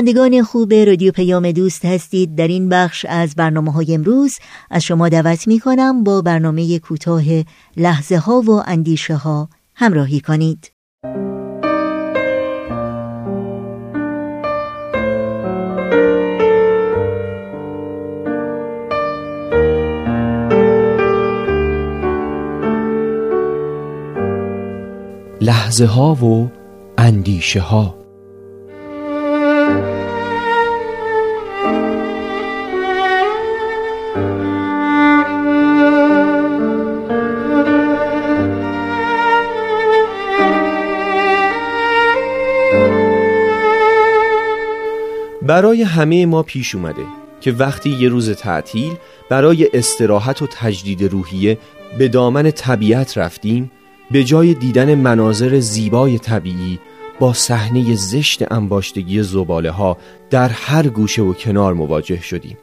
شنوندگان 0.00 0.42
خوب 0.42 0.74
رادیو 0.74 1.12
پیام 1.12 1.52
دوست 1.52 1.84
هستید. 1.84 2.34
در 2.34 2.48
این 2.48 2.68
بخش 2.68 3.06
از 3.08 3.34
برنامه 3.34 3.72
های 3.72 3.94
امروز 3.94 4.38
از 4.70 4.82
شما 4.82 5.08
دعوت 5.08 5.46
می 5.48 5.60
کنم 5.60 6.04
با 6.04 6.22
برنامه 6.22 6.78
کوتاه 6.78 7.22
لحظه 7.76 8.16
ها 8.16 8.40
و 8.40 8.50
اندیشه 8.66 9.14
ها 9.14 9.48
همراهی 9.74 10.20
کنید. 10.20 10.72
لحظه 25.40 25.86
ها 25.86 26.14
و 26.14 26.50
اندیشه 26.98 27.60
ها 27.60 27.99
برای 45.50 45.82
همه 45.82 46.26
ما 46.26 46.42
پیش 46.42 46.74
اومده 46.74 47.02
که 47.40 47.52
وقتی 47.52 47.90
یه 47.90 48.08
روز 48.08 48.30
تعطیل 48.30 48.92
برای 49.28 49.68
استراحت 49.74 50.42
و 50.42 50.46
تجدید 50.46 51.02
روحیه 51.02 51.58
به 51.98 52.08
دامن 52.08 52.50
طبیعت 52.50 53.18
رفتیم 53.18 53.70
به 54.10 54.24
جای 54.24 54.54
دیدن 54.54 54.94
مناظر 54.94 55.60
زیبای 55.60 56.18
طبیعی 56.18 56.78
با 57.20 57.32
صحنه 57.32 57.94
زشت 57.94 58.52
انباشتگی 58.52 59.22
زباله 59.22 59.70
ها 59.70 59.96
در 60.30 60.48
هر 60.48 60.88
گوشه 60.88 61.22
و 61.22 61.32
کنار 61.32 61.74
مواجه 61.74 62.22
شدیم. 62.22 62.58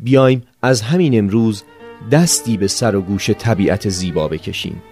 بیایم 0.00 0.42
از 0.62 0.82
همین 0.82 1.18
امروز 1.18 1.64
دستی 2.10 2.56
به 2.56 2.66
سر 2.66 2.96
و 2.96 3.00
گوش 3.00 3.30
طبیعت 3.30 3.88
زیبا 3.88 4.28
بکشیم. 4.28 4.82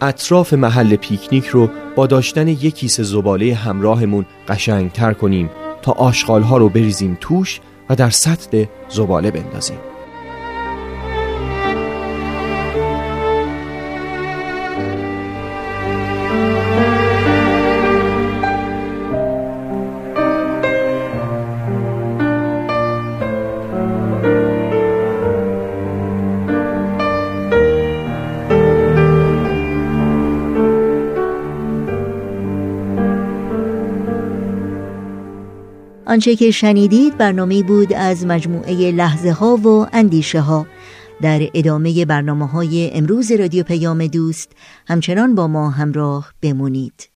اطراف 0.00 0.52
محل 0.52 0.96
پیکنیک 0.96 1.46
رو 1.46 1.70
با 1.96 2.06
داشتن 2.06 2.48
یک 2.48 2.74
کیسه 2.74 3.02
زباله 3.02 3.54
همراهمون 3.54 4.26
قشنگتر 4.48 5.12
کنیم. 5.12 5.50
تا 5.86 5.92
آشغال 5.92 6.42
ها 6.42 6.56
رو 6.56 6.68
بریزیم 6.68 7.18
توش 7.20 7.60
و 7.90 7.96
در 7.96 8.10
سطح 8.10 8.64
زباله 8.88 9.30
بندازیم. 9.30 9.78
آنچه 36.16 36.36
که 36.36 36.50
شنیدید 36.50 37.18
برنامه 37.18 37.62
بود 37.62 37.92
از 37.92 38.26
مجموعه 38.26 38.90
لحظه 38.92 39.30
ها 39.30 39.56
و 39.56 39.86
اندیشه 39.92 40.40
ها 40.40 40.66
در 41.22 41.48
ادامه 41.54 42.04
برنامه 42.04 42.46
های 42.46 42.90
امروز 42.92 43.32
رادیو 43.32 43.64
پیام 43.64 44.06
دوست 44.06 44.52
همچنان 44.86 45.34
با 45.34 45.48
ما 45.48 45.70
همراه 45.70 46.32
بمونید. 46.42 47.15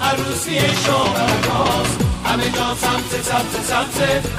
عروسی 0.00 0.58
شاهرگاز 0.58 1.90
همه 2.24 2.50
جا 2.50 2.74
سبز 2.74 3.26
سبز 3.26 3.96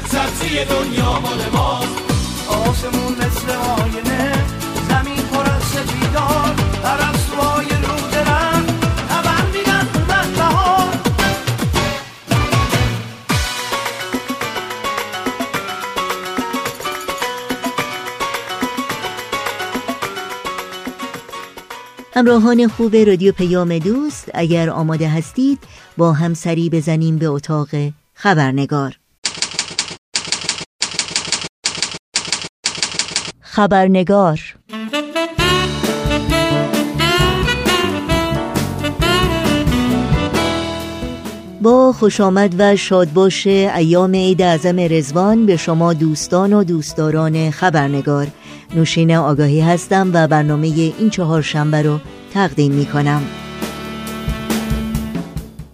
سبزی 0.08 0.66
دنیا 0.66 1.20
مال 1.20 1.40
ماست. 1.54 1.98
آسمون 2.50 3.14
مثل 3.14 3.52
آینه 3.52 4.34
زمین 4.90 5.18
پر 5.18 5.50
از 5.52 5.64
سپیدار 5.64 6.56
همراهان 22.18 22.68
خوب 22.68 22.96
رادیو 22.96 23.32
پیام 23.32 23.78
دوست 23.78 24.32
اگر 24.34 24.70
آماده 24.70 25.10
هستید 25.10 25.60
با 25.98 26.14
هم 26.14 26.34
سری 26.34 26.70
بزنیم 26.70 27.18
به 27.18 27.26
اتاق 27.26 27.68
خبرنگار. 28.14 29.00
خبرنگار. 33.42 34.40
با 41.62 41.94
خوش 41.94 42.22
آمد 42.22 42.56
و 42.58 42.76
شادباش 42.76 43.48
ایام 43.48 44.16
عید 44.16 44.42
اعظم 44.42 44.80
رزوان 44.80 45.46
به 45.46 45.58
شما 45.58 45.94
دوستان 45.94 46.54
و 46.54 46.64
دوستداران 46.64 47.52
خبرنگار. 47.52 48.28
نوشین 48.76 49.16
آگاهی 49.16 49.62
هستم 49.62 50.12
و 50.14 50.28
برنامه 50.28 50.68
این 50.68 51.10
چهار 51.10 51.42
شنبه 51.42 51.82
رو 51.82 52.00
تقدیم 52.34 52.72
می 52.72 52.86
کنم 52.86 53.22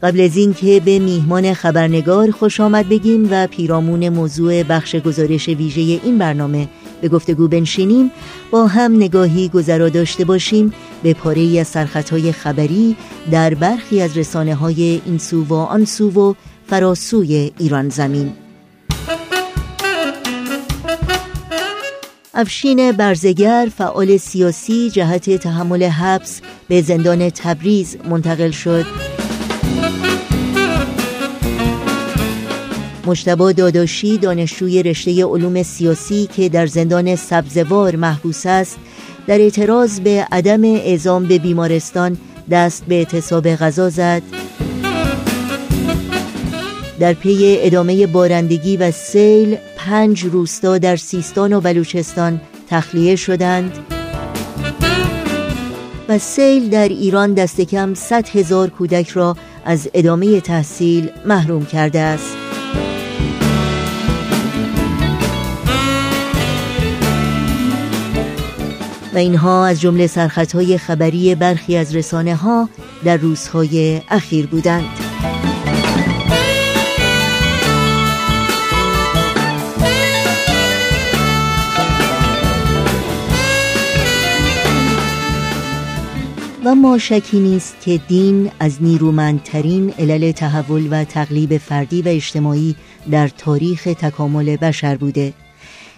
قبل 0.03 0.21
از 0.21 0.37
اینکه 0.37 0.81
به 0.85 0.99
میهمان 0.99 1.53
خبرنگار 1.53 2.31
خوش 2.31 2.59
آمد 2.59 2.89
بگیم 2.89 3.27
و 3.31 3.47
پیرامون 3.47 4.09
موضوع 4.09 4.63
بخش 4.63 4.95
گزارش 4.95 5.49
ویژه 5.49 5.81
این 5.81 6.17
برنامه 6.17 6.67
به 7.01 7.09
گفتگو 7.09 7.47
بنشینیم 7.47 8.11
با 8.51 8.67
هم 8.67 8.95
نگاهی 8.95 9.49
گذرا 9.49 9.89
داشته 9.89 10.25
باشیم 10.25 10.73
به 11.03 11.13
پاره 11.13 11.59
از 11.59 11.67
سرخطهای 11.67 12.31
خبری 12.31 12.95
در 13.31 13.53
برخی 13.53 14.01
از 14.01 14.17
رسانه 14.17 14.55
های 14.55 15.01
این 15.05 15.17
سو 15.17 15.43
و 15.43 15.53
آن 15.53 15.85
سو 15.85 16.11
و 16.11 16.33
فراسوی 16.67 17.51
ایران 17.57 17.89
زمین. 17.89 18.42
افشین 22.43 22.91
برزگر 22.91 23.67
فعال 23.77 24.17
سیاسی 24.17 24.89
جهت 24.89 25.29
تحمل 25.29 25.83
حبس 25.83 26.41
به 26.67 26.81
زندان 26.81 27.29
تبریز 27.29 27.97
منتقل 28.09 28.51
شد. 28.51 28.85
مشتبا 33.05 33.51
داداشی 33.51 34.17
دانشجوی 34.17 34.83
رشته 34.83 35.25
علوم 35.25 35.63
سیاسی 35.63 36.27
که 36.35 36.49
در 36.49 36.65
زندان 36.65 37.15
سبزوار 37.15 37.95
محبوس 37.95 38.45
است 38.45 38.77
در 39.27 39.39
اعتراض 39.39 39.99
به 39.99 40.27
عدم 40.31 40.63
اعزام 40.63 41.25
به 41.25 41.39
بیمارستان 41.39 42.17
دست 42.51 42.85
به 42.85 42.95
اعتصاب 42.95 43.55
غذا 43.55 43.89
زد. 43.89 44.21
در 47.03 47.13
پی 47.13 47.57
ادامه 47.59 48.07
بارندگی 48.07 48.77
و 48.77 48.91
سیل 48.91 49.57
پنج 49.77 50.25
روستا 50.25 50.77
در 50.77 50.95
سیستان 50.95 51.53
و 51.53 51.61
بلوچستان 51.61 52.41
تخلیه 52.69 53.15
شدند 53.15 53.77
و 56.09 56.17
سیل 56.17 56.69
در 56.69 56.87
ایران 56.87 57.33
دست 57.33 57.61
کم 57.61 57.93
100 57.93 58.29
هزار 58.29 58.69
کودک 58.69 59.09
را 59.09 59.37
از 59.65 59.89
ادامه 59.93 60.41
تحصیل 60.41 61.09
محروم 61.25 61.65
کرده 61.65 61.99
است. 61.99 62.37
و 69.13 69.17
اینها 69.17 69.65
از 69.65 69.81
جمله 69.81 70.07
سرخطهای 70.07 70.77
خبری 70.77 71.35
برخی 71.35 71.77
از 71.77 71.95
رسانه 71.95 72.35
ها 72.35 72.69
در 73.03 73.17
روزهای 73.17 74.01
اخیر 74.09 74.47
بودند. 74.47 75.12
و 86.65 86.75
ما 86.75 86.97
شکی 86.97 87.39
نیست 87.39 87.75
که 87.81 87.99
دین 88.07 88.51
از 88.59 88.83
نیرومندترین 88.83 89.93
علل 89.99 90.31
تحول 90.31 90.87
و 90.91 91.03
تقلیب 91.03 91.57
فردی 91.57 92.01
و 92.01 92.07
اجتماعی 92.07 92.75
در 93.11 93.27
تاریخ 93.27 93.83
تکامل 93.83 94.55
بشر 94.55 94.95
بوده. 94.95 95.33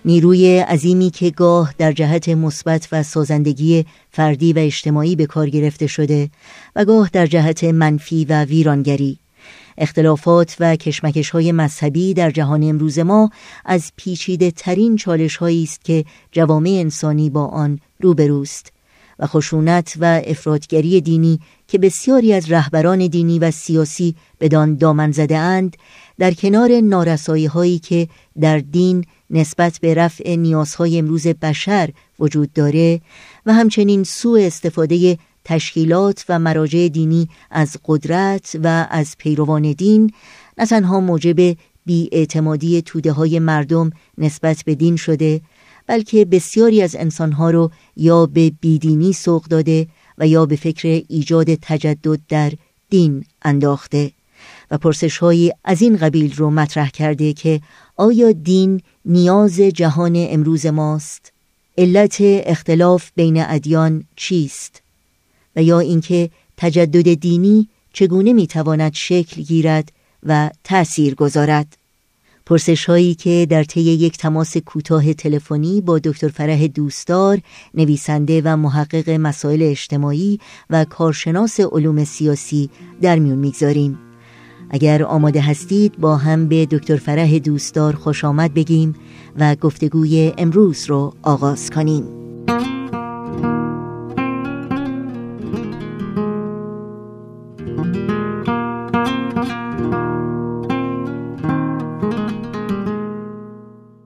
نیروی 0.06 0.60
عظیمی 0.60 1.10
که 1.10 1.30
گاه 1.30 1.74
در 1.78 1.92
جهت 1.92 2.30
مثبت 2.30 2.88
و 2.92 3.04
سازندگی 3.04 3.86
فردی 4.12 4.54
و 4.54 4.60
اجتماعی 4.60 5.16
به 5.16 5.26
کار 5.26 5.50
گرفته 5.50 5.88
شده 5.88 6.30
و 6.76 6.86
گاه 6.86 7.10
در 7.14 7.26
جهت 7.26 7.64
منفی 7.64 8.26
و 8.26 8.44
ویرانگری. 8.44 9.20
اختلافات 9.78 10.56
و 10.60 10.76
کشمکش 10.76 11.30
های 11.30 11.52
مذهبی 11.52 12.14
در 12.14 12.32
جهان 12.32 12.64
امروز 12.64 13.00
ما 13.00 13.30
از 13.66 13.92
پیچیده 13.96 14.52
ترین 14.52 14.96
چالش 14.96 15.42
است 15.42 15.86
که 15.86 16.06
جوامع 16.32 16.70
انسانی 16.70 17.30
با 17.30 17.46
آن 17.46 17.80
روبروست. 18.02 18.75
و 19.20 19.28
خشونت 19.28 19.94
و 20.00 20.22
افرادگری 20.26 21.02
دینی 21.02 21.40
که 21.68 21.78
بسیاری 21.78 22.34
از 22.34 22.52
رهبران 22.52 23.08
دینی 23.08 23.40
و 23.40 23.52
سیاسی 23.52 24.16
بدان 24.40 24.76
دامن 24.76 25.12
زده 25.12 25.38
اند 25.38 25.78
در 26.20 26.34
کنار 26.34 26.82
نارسایی 26.82 27.46
هایی 27.46 27.80
که 27.80 28.08
در 28.42 28.60
دین 28.60 29.06
نسبت 29.30 29.80
به 29.82 29.94
رفع 29.94 30.36
نیازهای 30.36 30.98
امروز 30.98 31.28
بشر 31.28 31.90
وجود 32.20 32.54
داره 32.54 33.02
و 33.46 33.54
همچنین 33.54 34.04
سوء 34.04 34.46
استفاده 34.46 35.18
تشکیلات 35.46 36.26
و 36.30 36.40
مراجع 36.40 36.88
دینی 36.88 37.30
از 37.52 37.78
قدرت 37.86 38.58
و 38.64 38.88
از 38.90 39.16
پیروان 39.18 39.72
دین 39.72 40.12
نه 40.58 40.66
تنها 40.66 41.00
موجب 41.00 41.58
بیاعتمادی 41.86 42.82
توده 42.82 43.12
های 43.12 43.40
مردم 43.40 43.90
نسبت 44.18 44.64
به 44.66 44.76
دین 44.76 44.96
شده 44.96 45.42
بلکه 45.88 46.26
بسیاری 46.26 46.82
از 46.82 46.96
انسانها 46.96 47.50
رو 47.50 47.72
یا 47.98 48.26
به 48.26 48.52
بیدینی 48.62 49.14
سوق 49.14 49.46
داده 49.46 49.88
و 50.18 50.28
یا 50.28 50.46
به 50.46 50.56
فکر 50.56 51.04
ایجاد 51.08 51.56
تجدد 51.56 52.20
در 52.30 52.54
دین 52.90 53.26
انداخته 53.42 54.12
و 54.72 54.78
پرسش 54.78 55.24
از 55.64 55.82
این 55.82 55.98
قبیل 55.98 56.36
رو 56.36 56.50
مطرح 56.50 56.90
کرده 56.90 57.34
که 57.34 57.62
آیا 57.96 58.32
دین 58.32 58.82
نیاز 59.06 59.60
جهان 59.62 60.14
امروز 60.16 60.66
ماست؟ 60.66 61.32
علت 61.78 62.18
اختلاف 62.22 63.12
بین 63.16 63.44
ادیان 63.46 64.04
چیست؟ 64.16 64.82
و 65.56 65.64
یا 65.64 65.80
اینکه 65.80 66.30
تجدد 66.58 67.14
دینی 67.14 67.70
چگونه 67.94 68.34
می‌تواند 68.34 68.94
شکل 68.94 69.42
گیرد 69.42 69.92
و 70.24 70.50
تأثیر 70.64 71.16
گذارد؟ 71.16 71.78
پرسش 72.46 72.86
هایی 72.86 73.16
که 73.16 73.48
در 73.50 73.64
طی 73.64 73.82
یک 73.82 74.18
تماس 74.18 74.58
کوتاه 74.58 75.14
تلفنی 75.14 75.82
با 75.82 76.00
دکتر 76.00 76.28
فرح 76.28 76.68
دوستدار 76.68 77.40
نویسنده 77.74 78.42
و 78.46 78.58
محقق 78.58 79.10
مسائل 79.10 79.62
اجتماعی 79.62 80.40
و 80.70 80.86
کارشناس 80.86 81.60
علوم 81.60 82.04
سیاسی 82.04 82.70
در 83.02 83.20
میون 83.20 83.38
می‌گذاریم. 83.38 84.00
اگر 84.70 85.04
آماده 85.04 85.42
هستید 85.42 85.98
با 85.98 86.18
هم 86.18 86.48
به 86.48 86.66
دکتر 86.66 86.96
فرح 86.96 87.38
دوستدار 87.38 87.96
خوش 87.96 88.26
آمد 88.26 88.54
بگیم 88.54 88.96
و 89.40 89.56
گفتگوی 89.56 90.34
امروز 90.38 90.86
رو 90.86 91.14
آغاز 91.22 91.70
کنیم. 91.70 92.25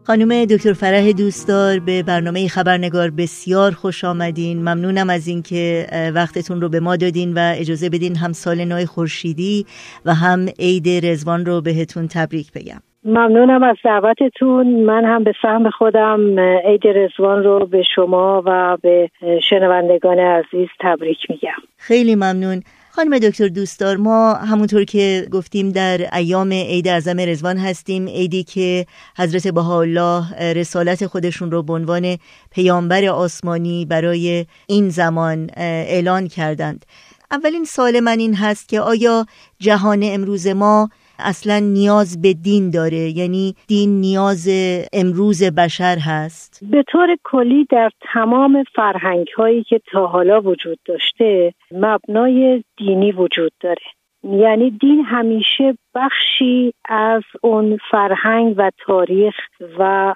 خانم 0.10 0.45
دکتر 0.45 0.74
فرح 0.74 1.12
دوستدار 1.12 1.80
به 1.80 2.04
برنامه 2.04 2.48
خبرنگار 2.48 3.10
بسیار 3.10 3.72
خوش 3.72 4.04
آمدین. 4.04 4.58
ممنونم 4.58 5.10
از 5.10 5.28
اینکه 5.28 5.88
وقتتون 6.15 6.62
رو 6.62 6.69
به 6.69 6.80
ما 6.80 6.95
دادین 6.95 7.34
و 7.34 7.54
اجازه 7.56 7.89
بدین 7.89 8.15
هم 8.15 8.32
سال 8.32 8.65
نو 8.65 8.86
خورشیدی 8.86 9.65
و 10.06 10.13
هم 10.13 10.45
عید 10.60 11.06
رزوان 11.06 11.45
رو 11.45 11.62
بهتون 11.62 12.08
تبریک 12.08 12.54
بگم. 12.54 12.80
ممنونم 13.06 13.63
از 13.63 13.76
دعوتتون. 13.84 14.67
من 14.67 15.06
هم 15.06 15.24
به 15.24 15.34
سهم 15.41 15.69
خودم 15.69 16.39
عید 16.39 16.88
رزوان 16.88 17.43
رو 17.43 17.65
به 17.65 17.84
شما 17.95 18.43
و 18.45 18.78
به 18.82 19.10
شنوندگان 19.50 20.19
عزیز 20.19 20.67
تبریک 20.80 21.17
میگم. 21.30 21.60
خیلی 21.78 22.15
ممنون. 22.15 22.62
خانم 22.99 23.19
دکتر 23.19 23.47
دوستدار 23.47 23.97
ما 23.97 24.33
همونطور 24.33 24.83
که 24.83 25.27
گفتیم 25.31 25.69
در 25.69 26.15
ایام 26.15 26.51
عید 26.51 26.88
اعظم 26.88 27.19
رزوان 27.19 27.57
هستیم 27.57 28.07
عیدی 28.07 28.43
که 28.43 28.85
حضرت 29.17 29.47
بهاءالله 29.47 30.53
رسالت 30.53 31.07
خودشون 31.07 31.51
رو 31.51 31.63
به 31.63 31.73
عنوان 31.73 32.17
پیامبر 32.51 33.05
آسمانی 33.05 33.85
برای 33.85 34.45
این 34.67 34.89
زمان 34.89 35.49
اعلان 35.57 36.27
کردند. 36.27 36.85
اولین 37.31 37.65
سال 37.65 37.99
من 37.99 38.19
این 38.19 38.35
هست 38.35 38.69
که 38.69 38.81
آیا 38.81 39.25
جهان 39.59 39.99
امروز 40.03 40.47
ما 40.47 40.89
اصلا 41.19 41.60
نیاز 41.60 42.21
به 42.21 42.34
دین 42.34 42.69
داره 42.69 43.17
یعنی 43.17 43.55
دین 43.67 43.99
نیاز 44.01 44.49
امروز 44.93 45.43
بشر 45.43 45.97
هست؟ 45.97 46.60
به 46.71 46.84
طور 46.88 47.17
کلی 47.23 47.65
در 47.69 47.89
تمام 48.13 48.63
فرهنگ 48.75 49.27
هایی 49.38 49.63
که 49.63 49.82
تا 49.91 50.08
حالا 50.08 50.41
وجود 50.41 50.79
داشته 50.86 51.53
مبنای 51.71 52.63
دینی 52.77 53.12
وجود 53.12 53.51
داره. 53.60 53.86
یعنی 54.23 54.71
دین 54.71 55.03
همیشه 55.05 55.77
بخشی 55.95 56.73
از 56.89 57.23
اون 57.41 57.77
فرهنگ 57.91 58.55
و 58.58 58.71
تاریخ 58.86 59.36
و 59.79 60.13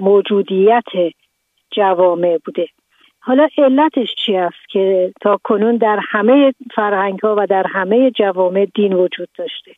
موجودیت 0.00 0.84
جوامع 1.76 2.38
بوده. 2.44 2.66
حالا 3.20 3.48
علتش 3.58 4.14
چی 4.14 4.36
است 4.36 4.68
که 4.70 5.12
تا 5.20 5.38
کنون 5.44 5.76
در 5.76 6.00
همه 6.02 6.52
فرهنگ 6.74 7.18
ها 7.20 7.34
و 7.38 7.46
در 7.46 7.66
همه 7.66 8.10
جوامع 8.10 8.66
دین 8.74 8.92
وجود 8.92 9.28
داشته؟ 9.38 9.72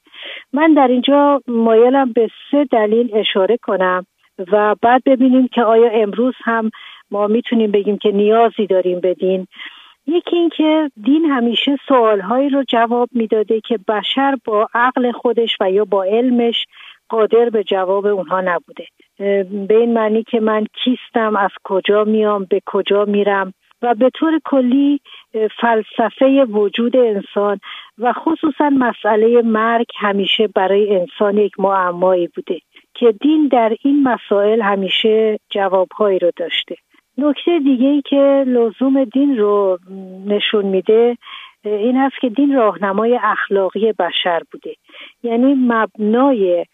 من 0.52 0.74
در 0.74 0.88
اینجا 0.88 1.42
مایلم 1.46 2.12
به 2.12 2.30
سه 2.50 2.64
دلیل 2.64 3.10
اشاره 3.14 3.56
کنم 3.56 4.06
و 4.52 4.74
بعد 4.82 5.02
ببینیم 5.06 5.48
که 5.48 5.62
آیا 5.62 5.90
امروز 5.90 6.34
هم 6.44 6.70
ما 7.10 7.26
می‌تونیم 7.26 7.70
بگیم 7.70 7.98
که 7.98 8.12
نیازی 8.12 8.66
داریم 8.66 9.00
به 9.00 9.14
دین. 9.14 9.46
یکی 10.06 10.36
اینکه 10.36 10.90
دین 11.02 11.24
همیشه 11.24 11.76
سوالهایی 11.88 12.48
رو 12.48 12.64
جواب 12.68 13.08
می‌داده 13.12 13.60
که 13.60 13.78
بشر 13.88 14.36
با 14.44 14.68
عقل 14.74 15.12
خودش 15.12 15.56
و 15.60 15.70
یا 15.70 15.84
با 15.84 16.04
علمش 16.04 16.66
قادر 17.08 17.50
به 17.50 17.64
جواب 17.64 18.06
اونها 18.06 18.40
نبوده. 18.40 18.86
به 19.68 19.76
این 19.76 19.92
معنی 19.92 20.22
که 20.22 20.40
من 20.40 20.66
کیستم 20.84 21.36
از 21.36 21.50
کجا 21.64 22.04
میام 22.04 22.44
به 22.44 22.62
کجا 22.66 23.04
میرم 23.04 23.54
و 23.82 23.94
به 23.94 24.10
طور 24.10 24.40
کلی 24.44 25.00
فلسفه 25.60 26.44
وجود 26.44 26.96
انسان 26.96 27.60
و 27.98 28.12
خصوصا 28.12 28.70
مسئله 28.70 29.42
مرگ 29.42 29.86
همیشه 29.96 30.46
برای 30.46 30.96
انسان 30.96 31.38
یک 31.38 31.60
معمایی 31.60 32.28
بوده 32.36 32.58
که 32.94 33.12
دین 33.20 33.48
در 33.48 33.76
این 33.84 34.02
مسائل 34.02 34.62
همیشه 34.62 35.38
جوابهایی 35.50 36.18
رو 36.18 36.30
داشته. 36.36 36.76
نکته 37.18 37.58
دیگه 37.58 37.86
ای 37.86 38.02
که 38.02 38.44
لزوم 38.46 39.04
دین 39.04 39.38
رو 39.38 39.78
نشون 40.26 40.64
میده 40.64 41.16
این 41.64 41.96
هست 41.96 42.14
که 42.20 42.28
دین 42.28 42.54
راهنمای 42.56 43.18
اخلاقی 43.22 43.92
بشر 43.92 44.42
بوده. 44.52 44.74
یعنی 45.22 45.54
مبنای 45.54 46.64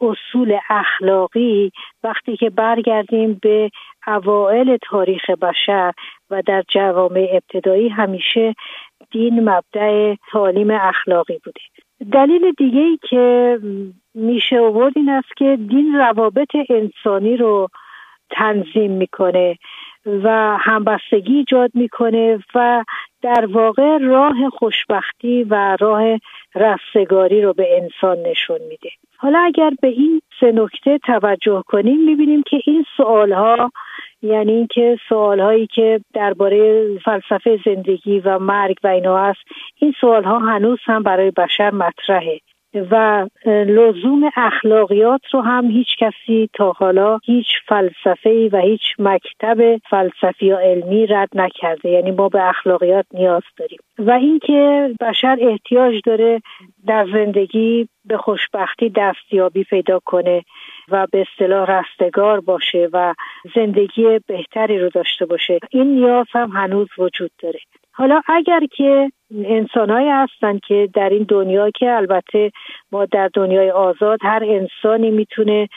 اصول 0.00 0.58
اخلاقی 0.70 1.72
وقتی 2.02 2.36
که 2.36 2.50
برگردیم 2.50 3.38
به 3.42 3.70
اوائل 4.06 4.76
تاریخ 4.82 5.30
بشر 5.30 5.92
و 6.30 6.42
در 6.46 6.64
جوامع 6.68 7.28
ابتدایی 7.32 7.88
همیشه 7.88 8.54
دین 9.10 9.48
مبدع 9.48 10.14
تعالیم 10.32 10.70
اخلاقی 10.70 11.40
بوده. 11.44 11.60
دلیل 12.12 12.52
دیگه 12.58 12.80
ای 12.80 12.98
که 13.10 13.58
میشه 14.14 14.60
آورد 14.60 14.92
این 14.96 15.08
است 15.08 15.36
که 15.36 15.58
دین 15.68 15.94
روابط 15.94 16.56
انسانی 16.70 17.36
رو 17.36 17.68
تنظیم 18.30 18.90
می‌کنه. 18.90 19.58
و 20.06 20.56
همبستگی 20.60 21.36
ایجاد 21.36 21.70
می‌کنه 21.74 22.38
و 22.54 22.84
در 23.22 23.46
واقع 23.46 23.98
راه 23.98 24.50
خوشبختی 24.50 25.44
و 25.44 25.76
راه 25.80 26.18
رستگاری 26.54 27.42
رو 27.42 27.52
به 27.52 27.82
انسان 27.82 28.18
نشون 28.26 28.58
میده. 28.68 28.90
حالا 29.16 29.38
اگر 29.38 29.70
به 29.82 29.88
این 29.88 30.22
سه 30.40 30.52
نکته 30.52 30.98
توجه 30.98 31.62
کنیم 31.66 32.04
می‌بینیم 32.04 32.42
که 32.42 32.60
این 32.66 32.84
سوال 32.96 33.32
ها 33.32 33.70
یعنی 34.22 34.52
اینکه 34.52 34.98
سوال 35.08 35.40
هایی 35.40 35.66
که 35.66 36.00
درباره 36.14 36.88
فلسفه 37.04 37.60
زندگی 37.64 38.20
و 38.20 38.38
مرگ 38.38 38.76
و 38.84 38.86
اینا 38.86 39.18
هست 39.18 39.40
این 39.76 39.94
سوال 40.00 40.24
ها 40.24 40.38
هنوز 40.38 40.78
هم 40.84 41.02
برای 41.02 41.30
بشر 41.30 41.70
مطرحه. 41.70 42.40
و 42.90 43.26
لزوم 43.46 44.30
اخلاقیات 44.36 45.20
رو 45.32 45.40
هم 45.40 45.70
هیچ 45.70 45.88
کسی 45.98 46.48
تا 46.54 46.72
حالا 46.72 47.18
هیچ 47.24 47.46
فلسفه 47.68 48.48
و 48.52 48.56
هیچ 48.56 48.82
مکتب 48.98 49.76
فلسفی 49.90 50.46
یا 50.46 50.58
علمی 50.58 51.06
رد 51.06 51.28
نکرده. 51.34 51.88
یعنی 51.88 52.10
ما 52.10 52.28
به 52.28 52.48
اخلاقیات 52.48 53.06
نیاز 53.14 53.42
داریم. 53.56 53.78
و 53.98 54.10
اینکه 54.10 54.90
بشر 55.00 55.38
احتیاج 55.40 56.00
داره 56.06 56.40
در 56.86 57.06
زندگی 57.12 57.88
به 58.04 58.16
خوشبختی 58.16 58.92
دستیابی 58.96 59.64
پیدا 59.64 60.00
کنه 60.04 60.42
و 60.88 61.06
به 61.12 61.26
اصطلاح 61.30 61.70
رستگار 61.70 62.40
باشه 62.40 62.88
و 62.92 63.14
زندگی 63.54 64.20
بهتری 64.26 64.78
رو 64.78 64.88
داشته 64.88 65.26
باشه. 65.26 65.58
این 65.70 65.94
نیاز 65.94 66.26
هم 66.32 66.50
هنوز 66.50 66.88
وجود 66.98 67.30
داره. 67.42 67.58
حالا 67.96 68.22
اگر 68.26 68.60
که 68.76 69.12
انسانهایی 69.44 70.08
هستن 70.08 70.58
که 70.58 70.88
در 70.94 71.08
این 71.08 71.26
دنیا 71.28 71.70
که 71.70 71.92
البته 71.92 72.52
ما 72.92 73.04
در 73.04 73.30
دنیای 73.34 73.70
آزاد 73.70 74.18
هر 74.22 74.42
انسانی 74.46 75.10
می‌تونه 75.10 75.68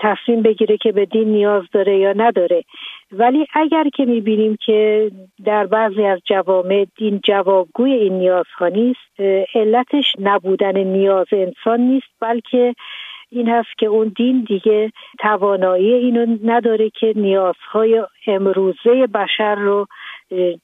تصمیم 0.00 0.42
بگیره 0.42 0.76
که 0.76 0.92
به 0.92 1.04
دین 1.04 1.28
نیاز 1.28 1.62
داره 1.72 1.98
یا 1.98 2.12
نداره. 2.12 2.64
ولی 3.12 3.46
اگر 3.54 3.84
که 3.94 4.04
می‌بینیم 4.04 4.56
که 4.60 5.10
در 5.44 5.66
بعضی 5.66 6.04
از 6.04 6.20
جوامع 6.24 6.86
دین 6.96 7.20
جوابگوی 7.24 7.92
این 7.92 8.18
نیازها 8.18 8.68
نیست 8.68 9.20
علتش 9.54 10.12
نبودن 10.18 10.78
نیاز 10.78 11.26
انسان 11.32 11.80
نیست 11.80 12.08
بلکه 12.20 12.74
این 13.30 13.48
هست 13.48 13.78
که 13.78 13.86
اون 13.86 14.12
دین 14.16 14.44
دیگه 14.48 14.92
توانایی 15.18 15.92
اینو 15.92 16.36
نداره 16.44 16.90
که 16.90 17.12
نیازهای 17.16 18.02
امروزه 18.26 19.06
بشر 19.14 19.54
رو 19.54 19.86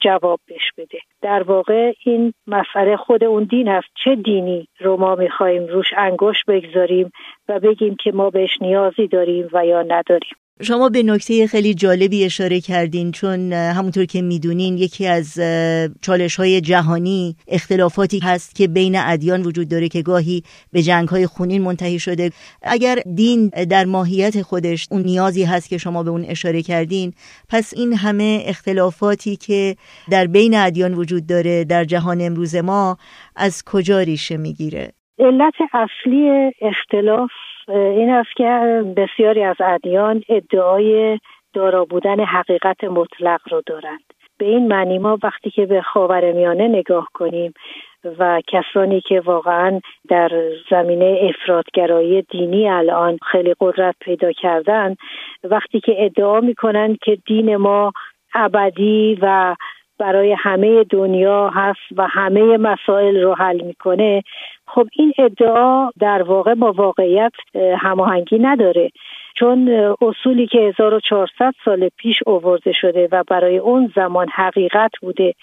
جواب 0.00 0.40
بش 0.48 0.72
بده. 0.78 0.98
در 1.22 1.42
واقع 1.42 1.92
این 2.04 2.34
مسئله 2.46 2.96
خود 2.96 3.24
اون 3.24 3.44
دین 3.44 3.68
است 3.68 3.88
چه 4.04 4.14
دینی 4.14 4.68
رو 4.80 4.96
ما 4.96 5.14
می‌خواهیم 5.14 5.66
روش 5.66 5.86
انگوش 5.96 6.44
بگذاریم 6.48 7.12
و 7.48 7.60
بگیم 7.60 7.96
که 7.96 8.12
ما 8.12 8.30
بهش 8.30 8.58
نیازی 8.60 9.08
داریم 9.08 9.48
و 9.52 9.66
یا 9.66 9.82
نداریم. 9.82 10.41
شما 10.60 10.88
به 10.88 11.02
نکته 11.02 11.46
خیلی 11.46 11.74
جالبی 11.74 12.24
اشاره 12.24 12.60
کردین 12.60 13.12
چون 13.12 13.52
همونطور 13.52 14.04
که 14.04 14.22
می‌دونین 14.22 14.78
یکی 14.78 15.06
از 15.06 15.38
چالش 16.02 16.36
های 16.36 16.60
جهانی 16.60 17.36
اختلافاتی 17.48 18.18
هست 18.18 18.54
که 18.54 18.68
بین 18.68 18.96
ادیان 18.96 19.42
وجود 19.42 19.68
داره 19.68 19.88
که 19.88 20.02
گاهی 20.02 20.42
به 20.72 20.82
جنگ 20.82 21.08
های 21.08 21.26
خونین 21.26 21.62
منتهی 21.62 21.98
شده. 21.98 22.30
اگر 22.62 22.98
دین 23.14 23.48
در 23.48 23.84
ماهیت 23.84 24.42
خودش 24.42 24.88
اون 24.90 25.02
نیازی 25.02 25.44
هست 25.44 25.68
که 25.68 25.78
شما 25.78 26.02
به 26.02 26.10
اون 26.10 26.24
اشاره 26.28 26.62
کردین 26.62 27.12
پس 27.48 27.74
این 27.76 27.92
همه 27.92 28.42
اختلافاتی 28.46 29.36
که 29.36 29.76
در 30.10 30.26
بین 30.26 30.54
ادیان 30.54 30.94
وجود 30.94 31.26
داره 31.26 31.64
در 31.64 31.84
جهان 31.84 32.20
امروز 32.20 32.56
ما 32.56 32.96
از 33.36 33.64
کجا 33.66 34.00
ریشه 34.00 34.36
می‌گیره؟ 34.36 34.92
علت 35.18 35.54
اصلی 35.74 36.52
اختلاف 36.62 37.30
این 37.68 38.10
است 38.10 38.36
که 38.36 38.82
بسیاری 38.96 39.42
از 39.42 39.56
ادیان 39.60 40.22
ادعای 40.28 41.18
دارا 41.52 41.84
بودن 41.84 42.24
حقیقت 42.24 42.84
مطلق 42.84 43.40
رو 43.50 43.62
دارند. 43.66 44.12
به 44.38 44.46
این 44.46 44.68
معنی 44.68 44.98
ما 44.98 45.18
وقتی 45.22 45.50
که 45.50 45.66
به 45.66 45.82
خاورمیانه 45.82 46.68
نگاه 46.68 47.08
کنیم 47.14 47.52
و 48.18 48.40
کسانی 48.46 49.00
که 49.00 49.20
واقعا 49.20 49.80
در 50.08 50.30
زمینه 50.70 51.20
افرادگرایی 51.22 52.22
دینی 52.22 52.68
الان 52.68 53.18
خیلی 53.32 53.54
قدرت 53.60 53.94
پیدا 54.00 54.32
کردن 54.32 54.94
وقتی 55.44 55.80
که 55.80 55.94
ادعا 55.98 56.40
می‌کنند 56.40 56.98
که 56.98 57.18
دین 57.26 57.56
ما 57.56 57.92
ابدی 58.34 59.18
و 59.22 59.54
برای 59.98 60.32
همه 60.38 60.84
دنیا 60.84 61.48
هست 61.48 61.80
و 61.96 62.06
همه 62.06 62.56
مسائل 62.56 63.22
رو 63.22 63.34
حل 63.34 63.60
می‌کنه. 63.60 64.22
خب 64.66 64.86
این 64.92 65.12
ادعا 65.18 65.90
در 66.00 66.22
واقع 66.22 66.54
با 66.54 66.72
واقعیت 66.72 67.32
هماهنگی 67.78 68.38
نداره. 68.38 68.90
چون 69.34 69.68
اصولی 70.00 70.46
که 70.46 70.58
1400 70.58 71.52
سال 71.64 71.88
پیش 71.96 72.22
اوورده 72.26 72.72
شده 72.72 73.08
و 73.12 73.24
برای 73.28 73.58
اون 73.58 73.92
زمان 73.96 74.28
حقیقت 74.28 74.90
بوده 75.02 75.34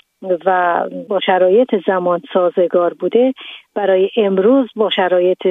و 0.45 0.83
با 1.09 1.19
شرایط 1.19 1.75
زمان 1.87 2.21
سازگار 2.33 2.93
بوده 2.93 3.33
برای 3.75 4.09
امروز 4.17 4.69
با 4.75 4.89
شرایط 4.89 5.47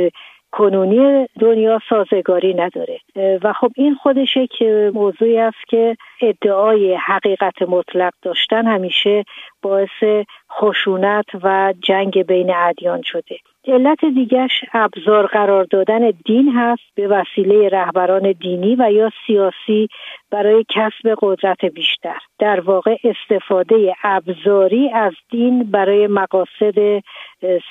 کنونی 0.50 1.28
دنیا 1.40 1.80
سازگاری 1.88 2.54
نداره. 2.54 3.00
و 3.42 3.52
خب 3.52 3.70
این 3.76 3.94
خودش 3.94 4.38
که 4.58 4.90
موضوعی 4.94 5.38
است 5.38 5.68
که 5.68 5.96
ادعای 6.22 6.94
حقیقت 6.94 7.62
مطلق 7.62 8.12
داشتن 8.22 8.66
همیشه 8.66 9.24
باعث 9.62 10.26
خشونت 10.52 11.26
و 11.42 11.74
جنگ 11.80 12.22
بین 12.22 12.54
ادیان 12.54 13.02
شده. 13.02 13.38
علت 13.68 14.04
دیگرش 14.04 14.64
ابزار 14.72 15.26
قرار 15.26 15.64
دادن 15.64 16.10
دین 16.24 16.52
هست 16.54 16.82
به 16.94 17.08
وسیله 17.08 17.68
رهبران 17.68 18.32
دینی 18.32 18.76
و 18.78 18.92
یا 18.92 19.10
سیاسی 19.26 19.88
برای 20.30 20.64
کسب 20.68 21.14
قدرت 21.22 21.64
بیشتر. 21.64 22.18
در 22.38 22.60
واقع 22.60 22.96
استفاده 23.04 23.94
ابزاری 24.02 24.90
از 24.94 25.12
دین 25.30 25.70
برای 25.70 26.06
مقاصد 26.06 27.02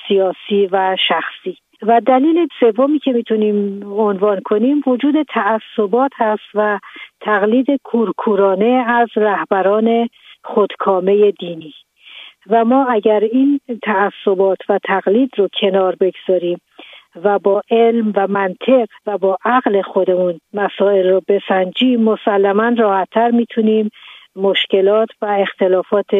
سیاسی 0.08 0.68
و 0.72 0.96
شخصی. 1.08 1.58
و 1.82 2.00
دلیل 2.00 2.48
سومی 2.60 2.98
که 2.98 3.12
می‌تونیم 3.12 3.82
عنوان 4.00 4.40
کنیم 4.44 4.82
وجود 4.86 5.14
تعصبات 5.22 6.12
هست 6.14 6.50
و 6.54 6.78
تقلید 7.20 7.66
کورکورانه 7.84 8.84
از 8.88 9.08
رهبران 9.16 10.08
خودکامه 10.44 11.30
دینی. 11.30 11.74
و 12.48 12.64
ما 12.64 12.86
اگر 12.86 13.20
این 13.32 13.60
تعصبات 13.82 14.58
و 14.68 14.78
تقلید 14.84 15.30
رو 15.36 15.48
کنار 15.60 15.96
بگذاریم 16.00 16.60
و 17.24 17.38
با 17.38 17.62
علم 17.70 18.12
و 18.16 18.26
منطق 18.26 18.88
و 19.06 19.18
با 19.18 19.38
عقل 19.44 19.82
خودمون 19.82 20.40
مسائل 20.52 21.08
رو 21.08 21.22
بسنجیم 21.28 22.02
مسلما 22.02 22.68
راحتتر 22.78 23.30
می‌تونیم 23.30 23.90
مشکلات 24.36 25.08
و 25.22 25.26
اختلافات 25.26 26.10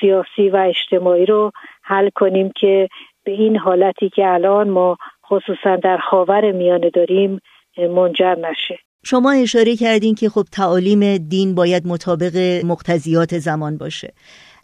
سیاسی 0.00 0.48
و 0.52 0.56
اجتماعی 0.56 1.26
رو 1.26 1.52
حل 1.82 2.10
کنیم 2.14 2.50
که 2.56 2.88
به 3.24 3.32
این 3.32 3.56
حالتی 3.56 4.10
که 4.10 4.28
الان 4.28 4.68
ما 4.68 4.96
خصوصا 5.26 5.76
در 5.76 5.98
خاور 5.98 6.52
میانه 6.52 6.90
داریم 6.90 7.40
منجر 7.78 8.34
نشه. 8.34 8.78
شما 9.04 9.32
اشاره 9.32 9.76
کردین 9.76 10.14
که 10.14 10.28
خب 10.28 10.42
تعالیم 10.52 11.16
دین 11.16 11.54
باید 11.54 11.86
مطابق 11.86 12.60
مقتضیات 12.64 13.38
زمان 13.38 13.78
باشه. 13.78 14.12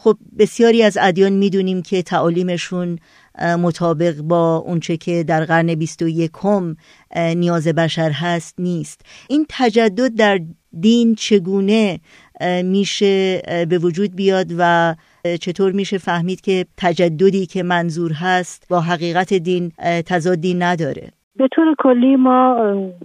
خب 0.01 0.15
بسیاری 0.39 0.83
از 0.83 0.97
ادیان 1.01 1.33
می‌دونیم 1.33 1.81
که 1.81 2.01
تعالیمشون 2.01 2.99
مطابق 3.63 4.21
با 4.21 4.57
اونچه 4.57 4.97
که 4.97 5.23
در 5.27 5.45
قرن 5.45 5.75
21 5.75 6.31
هم 6.43 6.75
نیاز 7.35 7.67
بشر 7.67 8.09
هست 8.13 8.59
نیست. 8.59 9.05
این 9.29 9.45
تجدد 9.49 10.15
در 10.15 10.39
دین 10.79 11.15
چگونه 11.15 11.99
میشه 12.63 13.41
به 13.69 13.77
وجود 13.77 14.15
بیاد 14.15 14.47
و 14.57 14.95
چطور 15.41 15.71
میشه 15.71 15.97
فهمید 15.97 16.41
که 16.41 16.65
تجددی 16.77 17.45
که 17.45 17.63
منظور 17.63 18.11
هست 18.11 18.67
با 18.69 18.79
حقیقت 18.81 19.33
دین 19.33 19.71
تضادی 20.05 20.53
نداره؟ 20.53 21.11
به 21.35 21.47
طور 21.55 21.75
کلی 21.79 22.15
ما 22.15 22.55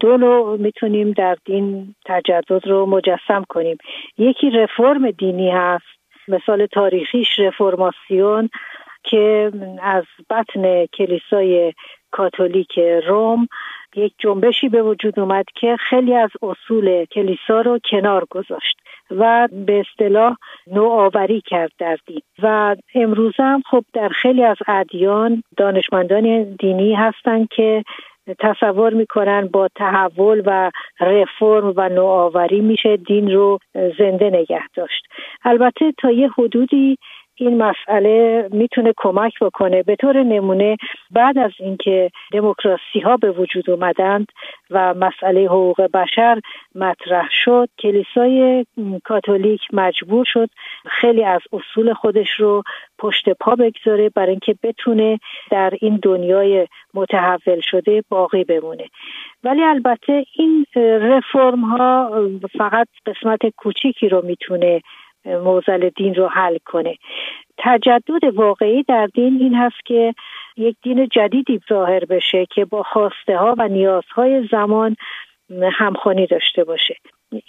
دو 0.01 0.17
نوع 0.17 0.57
می‌تونیم 0.57 1.13
در 1.13 1.37
دین 1.47 1.95
تجدد 2.07 2.67
رو 2.67 2.87
مجسم 2.87 3.45
کنیم. 3.49 3.77
یکی 4.19 4.51
رفرم 4.51 5.11
دینی 5.11 5.51
هست 5.51 5.94
مثال 6.29 6.67
تاریخیش 6.67 7.39
رفرماسیون 7.39 8.49
که 9.05 9.53
از 9.83 10.05
بطن 10.31 10.87
کلیسای 10.87 11.73
کاتولیک 12.11 12.79
روم 13.07 13.49
یک 13.97 14.13
جنبشی 14.19 14.69
به 14.69 14.83
وجود 14.83 15.21
اومد 15.21 15.45
که 15.55 15.77
خیلی 15.91 16.15
از 16.15 16.31
اصول 16.43 17.05
کلیسا 17.05 17.61
رو 17.61 17.79
کنار 17.91 18.27
گذاشت 18.31 18.77
و 19.11 19.49
به 19.67 19.81
اصطلاح 19.81 20.37
نوآوری 20.67 21.43
کرد 21.47 21.73
در 21.79 21.99
دین. 22.07 22.21
و 22.43 22.77
امروز 22.95 23.35
هم 23.39 23.63
خب 23.71 23.85
در 23.93 24.09
خیلی 24.09 24.45
از 24.45 24.57
ادیان 24.67 25.43
دانشمندان 25.57 26.55
دینی 26.55 26.95
هستند 26.95 27.49
که 27.49 27.85
تصور 28.39 28.95
می‌کنن 28.95 29.49
با 29.53 29.69
تحول 29.75 30.43
و 30.47 30.71
رفرم 31.01 31.73
و 31.77 31.89
نوآوری 31.89 32.61
میشه 32.61 32.97
دین 32.97 33.31
رو 33.31 33.59
زنده 33.99 34.31
نگه 34.31 34.63
داشت. 34.75 35.07
البته 35.45 35.93
تا 35.99 36.11
یه 36.11 36.29
حدودی 36.39 36.99
این 37.37 37.63
مسئله 37.63 38.49
می‌تونه 38.53 38.93
کمک 38.97 39.33
بکنه 39.41 39.83
به 39.83 39.97
طور 39.97 40.23
نمونه 40.23 40.77
بعد 41.11 41.39
از 41.39 41.51
اینکه 41.61 42.11
دموکراسی 42.33 43.01
ها 43.05 43.17
به 43.17 43.31
وجود 43.31 43.71
اومدند 43.71 44.27
و 44.71 44.95
مسئله 44.95 45.45
حقوق 45.45 45.83
بشر 45.95 46.41
مطرح 46.75 47.29
شد 47.45 47.69
کلیسای 47.79 48.67
کاتولیک 49.05 49.61
مجبور 49.73 50.25
شد 50.29 50.49
خیلی 50.87 51.25
از 51.25 51.41
اصول 51.53 51.93
خودش 51.93 52.29
رو 52.39 52.63
پشت 52.99 53.29
پا 53.29 53.55
بگذاره 53.55 54.09
برای 54.09 54.31
اینکه 54.31 54.55
بتونه 54.63 55.19
در 55.51 55.73
این 55.81 55.99
دنیای 56.03 56.69
متحول 56.95 57.61
شده 57.61 58.03
باقی 58.09 58.45
بمونه. 58.45 58.85
ولی 59.45 59.63
البته 59.63 60.25
این 60.37 60.67
رفرم 60.77 61.61
ها 61.61 62.11
فقط 62.59 62.89
قسمت 63.07 63.41
کوچیکی 63.57 64.09
رو 64.09 64.25
می‌تونه 64.25 64.81
موزل 65.25 65.89
دین 65.89 66.15
رو 66.15 66.29
حل 66.29 66.59
کنه. 66.65 66.97
تجدد 67.59 68.35
واقعی 68.35 68.83
در 68.83 69.07
دین 69.07 69.39
این 69.41 69.55
هست 69.55 69.85
که 69.85 70.15
یک 70.57 70.77
دین 70.83 71.09
جدیدی 71.09 71.61
ظاهر 71.69 72.05
بشه 72.05 72.47
که 72.47 72.65
با 72.65 72.83
خواسته 72.83 73.37
ها 73.37 73.55
و 73.59 73.69
نیازهای 73.69 74.49
زمان 74.51 74.97
همخوانی 75.73 76.27
داشته 76.27 76.65
باشه. 76.65 76.95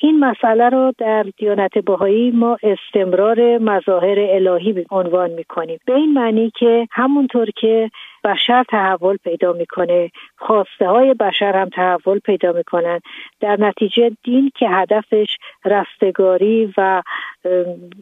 این 0.02 0.20
مسئله 0.20 0.70
رو 0.70 0.94
در 0.98 1.26
دیانت 1.38 1.78
بهایی 1.78 2.32
ما 2.32 2.58
استمرار 2.64 3.58
مظاهر 3.58 4.20
الهی 4.20 4.86
عنوان 4.92 5.32
می‌کنیم. 5.32 5.80
به 5.86 5.96
این 5.96 6.14
معنی 6.14 6.52
که 6.60 6.88
همونطور 6.92 7.48
که 7.56 7.90
بشر 8.26 8.64
تحول 8.70 9.18
پیدا 9.18 9.54
می‌کنه. 9.54 10.12
خواسته 10.38 10.88
های 10.88 11.14
بشر 11.14 11.56
هم 11.56 11.70
تحول 11.70 12.20
پیدا 12.20 12.52
می‌کنن. 12.52 13.00
در 13.40 13.56
نتیجه 13.60 14.12
دین 14.24 14.52
که 14.56 14.70
هدفش 14.70 15.38
رستگاری 15.66 16.74
و 16.78 17.02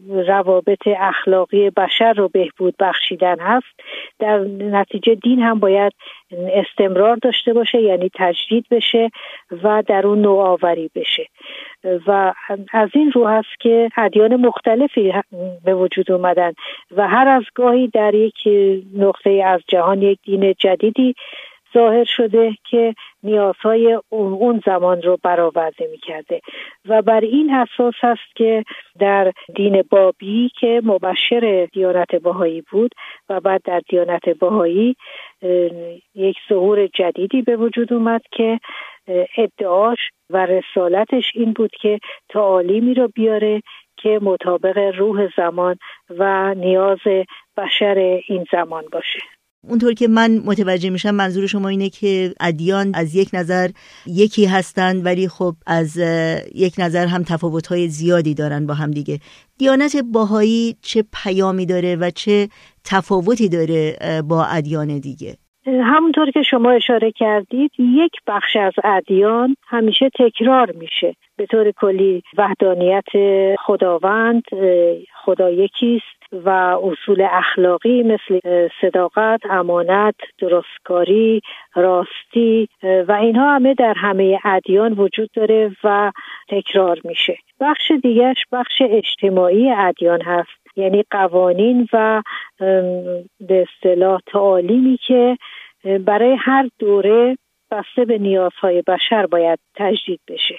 روابط 0.08 0.86
اخلاقی 0.86 1.70
بشر 1.70 2.12
رو 2.12 2.28
بهبود 2.28 2.74
بخشیدن 2.80 3.40
هست 3.40 3.80
در 4.18 4.38
نتیجه 4.58 5.14
دین 5.14 5.42
هم 5.42 5.58
باید 5.60 5.92
استمرار 6.32 7.16
داشته 7.16 7.52
باشه 7.52 7.80
یعنی 7.80 8.10
تجدید 8.14 8.66
بشه 8.70 9.10
و 9.62 9.82
در 9.86 10.06
اون 10.06 10.20
نوآوری 10.20 10.90
بشه. 10.94 11.26
و 12.06 12.34
از 12.72 12.90
این 12.92 13.12
رو 13.12 13.26
هست 13.26 13.60
که 13.60 13.88
ادیان 13.96 14.36
مختلفی 14.36 15.12
به 15.64 15.74
وجود 15.74 16.12
اومدن 16.12 16.52
و 16.96 17.08
هر 17.08 17.28
از 17.28 17.42
گاهی 17.54 17.88
در 17.88 18.14
یک 18.14 18.48
نقطه 18.96 19.42
از 19.46 19.60
جهان 19.68 20.02
یک 20.02 20.18
دین 20.24 20.54
جدیدی 20.58 21.14
ظاهر 21.74 22.04
شده 22.04 22.56
که 22.70 22.94
نیازهای 23.22 23.98
اون 24.08 24.62
زمان 24.66 25.02
رو 25.02 25.18
برآورده 25.22 25.88
می‌کرده. 25.90 26.40
و 26.88 27.02
بر 27.02 27.20
این 27.20 27.54
اساس 27.54 27.94
است 28.02 28.36
که 28.36 28.64
در 28.98 29.32
دین 29.54 29.84
بابی 29.90 30.50
که 30.60 30.80
مبشر 30.84 31.68
دیانت 31.72 32.14
باهایی 32.14 32.62
بود 32.70 32.94
و 33.28 33.40
بعد 33.40 33.60
در 33.64 33.82
دیانت 33.88 34.28
باهایی 34.28 34.96
یک 36.14 36.36
ظهور 36.48 36.86
جدیدی 36.86 37.42
به 37.42 37.56
وجود 37.56 37.92
اومد 37.92 38.22
که 38.32 38.60
ادعاش 39.36 39.98
و 40.30 40.46
رسالتش 40.46 41.32
این 41.34 41.52
بود 41.52 41.70
که 41.80 41.98
تعالیمی 42.28 42.94
رو 42.94 43.08
بیاره 43.14 43.62
که 43.96 44.18
مطابق 44.22 44.78
روح 44.78 45.28
زمان 45.36 45.76
و 46.10 46.54
نیاز 46.54 46.98
بشر 47.56 48.20
این 48.28 48.46
زمان 48.52 48.84
باشه. 48.92 49.18
اونطور 49.68 49.92
که 49.92 50.08
من 50.08 50.42
متوجه 50.44 50.90
میشم 50.90 51.10
منظور 51.10 51.46
شما 51.46 51.68
اینه 51.68 51.88
که 51.88 52.34
ادیان 52.40 52.92
از 52.94 53.14
یک 53.14 53.28
نظر 53.32 53.68
یکی 54.06 54.46
هستند 54.46 55.06
ولی 55.06 55.28
خب 55.28 55.54
از 55.66 55.96
یک 56.54 56.74
نظر 56.78 57.06
هم 57.06 57.22
تفاوت‌های 57.22 57.88
زیادی 57.88 58.34
دارن 58.34 58.66
با 58.66 58.74
هم 58.74 58.90
دیگه. 58.90 59.18
دیانت 59.58 59.96
باهایی 60.12 60.76
چه 60.82 61.04
پیامی 61.24 61.66
داره 61.66 61.96
و 61.96 62.10
چه 62.10 62.48
تفاوتی 62.84 63.48
داره 63.48 63.96
با 64.28 64.44
ادیان 64.44 64.98
دیگه؟ 64.98 65.36
همونطور 65.66 66.30
که 66.30 66.42
شما 66.42 66.70
اشاره 66.70 67.12
کردید 67.12 67.70
یک 67.78 68.12
بخش 68.26 68.56
از 68.56 68.72
ادیان 68.84 69.56
همیشه 69.68 70.10
تکرار 70.18 70.72
میشه. 70.72 71.16
به 71.36 71.46
طور 71.46 71.70
کلی 71.70 72.22
وحدانیت 72.38 73.04
خداوند 73.66 74.42
خدا 75.24 75.50
یکیست. 75.50 76.23
و 76.44 76.48
اصول 76.82 77.26
اخلاقی 77.30 78.02
مثل 78.02 78.40
صداقت، 78.80 79.40
امانت، 79.50 80.14
درستکاری، 80.38 81.40
راستی 81.74 82.68
و 83.08 83.12
اینها 83.12 83.54
همه 83.54 83.74
در 83.74 83.94
همه 83.96 84.38
ادیان 84.44 84.92
وجود 84.92 85.30
داره 85.34 85.76
و 85.84 86.12
تکرار 86.48 87.00
میشه. 87.04 87.36
بخش 87.60 87.92
دیگرش 88.02 88.44
بخش 88.52 88.82
اجتماعی 88.90 89.70
ادیان 89.70 90.22
هست 90.22 90.76
یعنی 90.76 91.04
قوانین 91.10 91.88
و 91.92 92.22
به 93.40 93.66
اصطلاح 93.68 94.20
تعالیمی 94.26 94.98
که 95.06 95.36
برای 96.00 96.36
هر 96.40 96.68
دوره 96.78 97.36
بسته 97.74 98.04
به 98.04 98.18
نیازهای 98.18 98.82
بشر 98.82 99.26
باید 99.26 99.58
تجدید 99.74 100.20
بشه. 100.28 100.58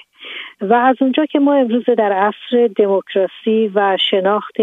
و 0.60 0.74
از 0.74 0.96
اونجا 1.00 1.26
که 1.26 1.38
ما 1.38 1.54
امروز 1.54 1.84
در 1.84 2.12
عصر 2.12 2.68
دموکراسی 2.76 3.70
و 3.74 3.96
شناخت 4.10 4.56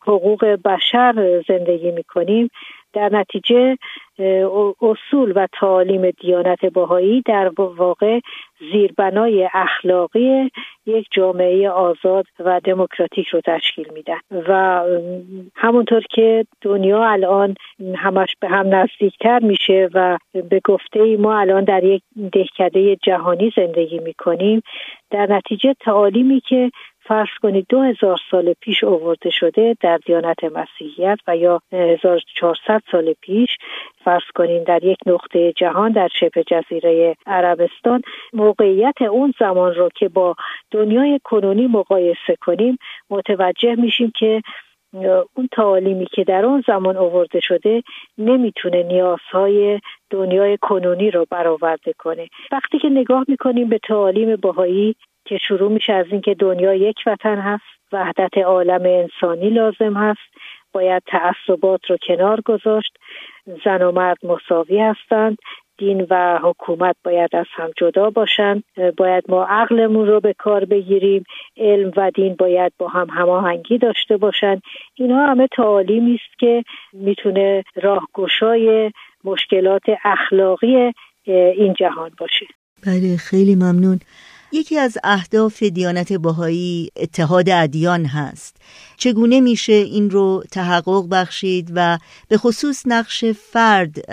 حقوق 0.00 0.44
بشر 0.44 1.42
زندگی 1.48 1.90
می‌کنیم 1.90 2.50
در 2.94 3.08
نتیجه 3.12 3.76
اصول 4.82 5.32
و 5.36 5.46
تعالیم 5.60 6.10
دیانت 6.10 6.64
باهایی 6.64 7.22
در 7.26 7.50
واقع 7.56 8.20
زیربنای 8.72 9.48
اخلاقی 9.54 10.50
یک 10.86 11.06
جامعه 11.10 11.70
آزاد 11.70 12.26
و 12.40 12.60
دموکراتیک 12.64 13.28
رو 13.28 13.40
تشکیل 13.40 13.86
میدن. 13.94 14.18
و 14.48 14.82
همونطور 15.54 16.02
که 16.10 16.46
دنیا 16.60 17.04
الان 17.04 17.54
همش 17.96 18.36
به 18.40 18.48
هم 18.48 18.74
نزدیکتر 18.74 19.38
میشه 19.38 19.88
و 19.94 20.18
به 20.50 20.60
گفته 20.64 21.02
ای 21.02 21.16
ما 21.16 21.38
الان 21.38 21.64
در 21.64 21.84
یک 21.84 22.02
دهکده 22.32 22.96
جهانی 22.96 23.52
زندگی 23.56 23.98
می‌کنیم 23.98 24.62
در 25.10 25.26
نتیجه 25.32 25.74
تعالیمی 25.80 26.40
که 26.40 26.70
فرض 27.06 27.28
کنید 27.42 27.66
دو 27.68 27.94
سال 28.30 28.54
پیش 28.60 28.84
اوورده 28.84 29.30
شده 29.30 29.76
در 29.80 29.96
دیانت 30.06 30.44
مسیحیت 30.44 31.18
و 31.26 31.36
یا 31.36 31.60
1400 31.72 32.82
سال 32.92 33.14
پیش 33.20 33.48
فرض 34.04 34.22
کنید 34.34 34.64
در 34.64 34.84
یک 34.84 34.98
نقطه 35.06 35.52
جهان 35.52 35.92
در 35.92 36.08
شبه 36.20 36.44
جزیره 36.44 37.16
عربستان 37.26 38.02
موقعیت 38.32 39.02
اون 39.02 39.34
زمان 39.38 39.74
رو 39.74 39.88
که 39.94 40.08
با 40.08 40.34
دنیای 40.70 41.20
کنونی 41.24 41.66
مقایسه 41.66 42.36
کنیم 42.40 42.78
متوجه 43.10 43.74
میشیم 43.74 44.12
که 44.16 44.42
اون 45.34 45.48
تعالیمی 45.52 46.06
که 46.06 46.24
در 46.24 46.44
اون 46.44 46.64
زمان 46.66 46.96
آورده 46.96 47.40
شده 47.40 47.82
نمی‌تونه 48.18 48.82
نیازهای 48.82 49.80
دنیای 50.10 50.58
کنونی 50.62 51.10
رو 51.10 51.26
برآورده 51.30 51.92
کنه. 51.98 52.28
وقتی 52.52 52.78
که 52.78 52.88
نگاه 52.88 53.24
می‌کنیم 53.28 53.68
به 53.68 53.78
تعالیم 53.78 54.36
باهایی 54.36 54.96
که 55.24 55.38
شروع 55.48 55.72
میشه 55.72 55.92
از 55.92 56.06
اینکه 56.10 56.34
دنیا 56.34 56.74
یک 56.74 56.96
وطن 57.06 57.38
هست 57.38 57.64
وحدت 57.92 58.38
عالم 58.38 58.82
انسانی 58.84 59.50
لازم 59.50 59.96
هست. 59.96 60.34
باید 60.72 61.02
تعصبات 61.06 61.80
رو 61.90 61.96
کنار 62.06 62.40
گذاشت. 62.40 62.96
زن 63.64 63.82
و 63.82 63.92
مرد 63.92 64.18
مساوی 64.22 64.80
هستند. 64.80 65.38
دین 65.78 66.06
و 66.10 66.38
حکومت 66.42 66.96
باید 67.04 67.36
از 67.36 67.46
هم 67.50 67.70
جدا 67.76 68.10
باشند. 68.10 68.64
باید 68.96 69.24
ما 69.28 69.44
عقلمون 69.44 70.06
رو 70.06 70.20
به 70.20 70.32
کار 70.32 70.64
بگیریم. 70.64 71.24
علم 71.56 71.92
و 71.96 72.10
دین 72.14 72.34
باید 72.34 72.72
با 72.78 72.88
هم 72.88 73.06
هماهنگی 73.10 73.78
داشته 73.78 74.16
باشند. 74.16 74.62
اینها 74.94 75.26
همه 75.26 75.46
تعالیمی 75.46 76.14
است 76.14 76.38
که 76.38 76.64
می‌تونه 76.92 77.64
راهگشای 77.82 78.92
مشکلات 79.24 79.82
اخلاقی 80.04 80.92
این 81.26 81.74
جهان 81.74 82.10
باشه. 82.18 82.46
بله 82.86 83.16
خیلی 83.16 83.54
ممنون. 83.54 83.98
یکی 84.54 84.78
از 84.78 84.98
اهداف 85.04 85.62
دیانت 85.62 86.12
باهایی 86.12 86.90
اتحاد 86.96 87.48
ادیان 87.48 88.04
هست. 88.04 88.62
چگونه 88.96 89.40
میشه 89.40 89.72
این 89.72 90.10
رو 90.10 90.42
تحقق 90.52 91.04
بخشید 91.12 91.72
و 91.76 91.98
به 92.30 92.36
خصوص 92.36 92.84
نقش 92.86 93.24
فرد 93.24 94.06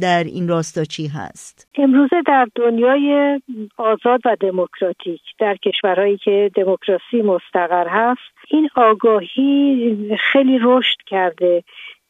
در 0.00 0.24
این 0.24 0.48
راستا 0.48 0.84
چی 0.84 1.06
هست؟ 1.06 1.68
امروزه 1.78 2.22
در 2.26 2.46
دنیای 2.54 3.40
آزاد 3.76 4.20
و 4.24 4.36
دموکراتیک 4.40 5.20
در 5.38 5.56
کشورهایی 5.56 6.18
که 6.18 6.50
دموکراسی 6.54 7.22
مستقر 7.22 7.86
هست 7.88 8.36
این 8.48 8.68
آگاهی 8.76 10.16
خیلی 10.32 10.58
رشد 10.62 10.98
کرده. 11.06 11.64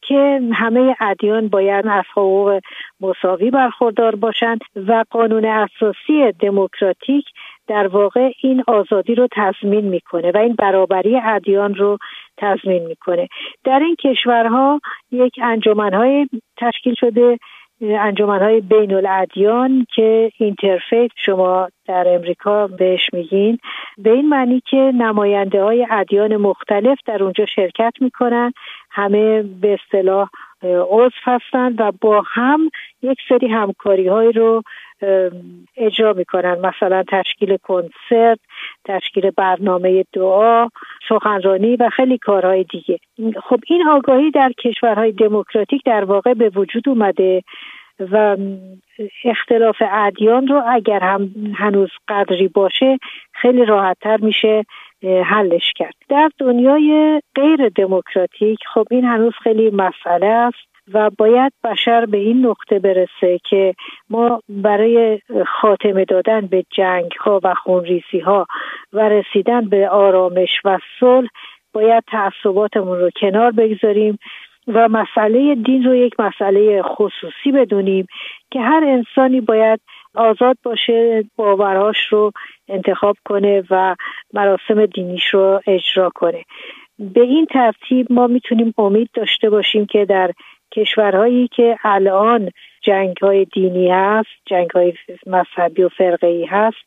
که 0.07 0.41
همه 0.53 0.95
ادیان 0.99 1.47
باید 1.47 1.87
از 1.87 2.03
حقوق 2.11 2.59
مساوی 3.01 3.51
برخوردار 3.51 4.15
باشند 4.15 4.59
و 4.87 5.03
قانون 5.09 5.45
اساسی 5.45 6.31
دموکراتیک 6.39 7.25
در 7.67 7.87
واقع 7.87 8.31
این 8.41 8.63
آزادی 8.67 9.15
رو 9.15 9.27
تضمین 9.31 9.85
می‌کنه 9.85 10.31
و 10.31 10.37
این 10.37 10.55
برابری 10.55 11.19
ادیان 11.23 11.75
رو 11.75 11.97
تضمین 12.37 12.85
می‌کنه. 12.85 13.27
در 13.63 13.79
این 13.79 13.95
کشورها 13.95 14.79
یک 15.11 15.33
انجمنهای 15.43 16.27
تشکیل 16.57 16.93
شده 16.99 17.37
انجمنهای 17.81 18.61
بین 18.61 18.93
الادیان 18.93 19.85
که 19.95 20.31
اینترفیت 20.37 21.11
شما 21.15 21.69
در 21.87 22.07
امریکا 22.07 22.67
بهش 22.67 23.09
میگین 23.13 23.57
به 23.97 24.11
این 24.11 24.29
معنی 24.29 24.61
که 24.69 24.77
نماینده 24.77 25.63
های 25.63 25.87
ادیان 25.89 26.37
مختلف 26.37 26.97
در 27.05 27.23
اونجا 27.23 27.45
شرکت 27.45 27.93
می‌کنن 28.01 28.51
همه 28.91 29.43
به 29.43 29.77
اصطلاح 29.83 30.29
عضو 30.63 31.15
هستند 31.23 31.81
و 31.81 31.91
با 32.01 32.23
هم 32.25 32.69
یک 33.01 33.17
سری 33.29 33.47
همکاری 33.47 34.07
های 34.07 34.31
رو 34.31 34.61
اجرا 35.77 36.13
می‌کنن. 36.13 36.57
مثلا 36.59 37.03
تشکیل 37.07 37.57
کنسرت 37.57 38.39
تشکیل 38.85 39.31
برنامه 39.31 40.05
دعا 40.13 40.67
سخنرانی 41.09 41.75
و 41.75 41.89
خیلی 41.89 42.17
کارهای 42.17 42.63
دیگه. 42.63 42.99
خب 43.43 43.59
این 43.67 43.87
آگاهی 43.87 44.31
در 44.31 44.51
کشورهای 44.63 45.11
دموکراتیک 45.11 45.81
در 45.85 46.03
واقع 46.03 46.33
به 46.33 46.49
وجود 46.49 46.89
اومده 46.89 47.43
و 47.99 48.37
اختلاف 49.25 49.75
ادیان 49.91 50.47
رو 50.47 50.63
اگر 50.67 50.99
هم 50.99 51.29
هنوز 51.55 51.89
قدری 52.07 52.47
باشه 52.47 52.97
خیلی 53.33 53.65
راحتتر 53.65 54.17
میشه 54.17 54.63
حلش 55.25 55.73
کرد. 55.75 55.93
در 56.09 56.29
دنیای 56.37 57.21
غیر 57.35 57.69
دموکراتیک 57.69 58.59
خب 58.73 58.85
این 58.91 59.05
هنوز 59.05 59.33
خیلی 59.43 59.69
مسئله 59.69 60.25
است. 60.25 60.66
و 60.93 61.09
باید 61.17 61.53
بشر 61.63 62.05
به 62.05 62.17
این 62.17 62.45
نقطه 62.45 62.79
برسه 62.79 63.39
که 63.43 63.73
ما 64.09 64.41
برای 64.49 65.19
خاتمه 65.61 66.05
دادن 66.05 66.41
به 66.41 66.65
جنگ 66.69 67.11
ها 67.19 67.39
و 67.43 67.53
خونریزی 67.53 68.19
ها 68.19 68.47
و 68.93 69.09
رسیدن 69.09 69.69
به 69.69 69.89
آرامش 69.89 70.49
و 70.65 70.79
صلح 70.99 71.27
باید 71.73 72.03
تعصباتمون 72.07 72.99
رو 72.99 73.09
کنار 73.21 73.51
بگذاریم 73.51 74.19
و 74.67 74.87
مسئله 74.89 75.55
دین 75.55 75.83
رو 75.83 75.95
یک 75.95 76.19
مسئله 76.19 76.81
خصوصی 76.81 77.51
بدونیم 77.53 78.07
که 78.51 78.61
هر 78.61 78.83
انسانی 78.87 79.41
باید 79.41 79.79
آزاد 80.15 80.57
باشه 80.63 81.23
باورهاش 81.35 81.97
رو 82.09 82.31
انتخاب 82.67 83.17
کنه 83.25 83.63
و 83.69 83.95
مراسم 84.33 84.85
دینیش 84.85 85.33
رو 85.33 85.61
اجرا 85.67 86.09
کنه. 86.15 86.43
به 86.99 87.21
این 87.21 87.45
ترتیب 87.45 88.07
ما 88.09 88.27
می‌تونیم 88.27 88.73
امید 88.77 89.09
داشته 89.13 89.49
باشیم 89.49 89.85
که 89.85 90.05
در 90.05 90.31
کشورهایی 90.71 91.47
که 91.47 91.77
الان 91.83 92.49
جنگ 92.81 93.17
های 93.21 93.45
دینی 93.45 93.91
هست 93.91 94.29
جنگ 94.45 94.69
های 94.69 94.93
مذهبی 95.25 95.83
و 95.83 95.89
فرقه 95.89 96.45
هست 96.49 96.77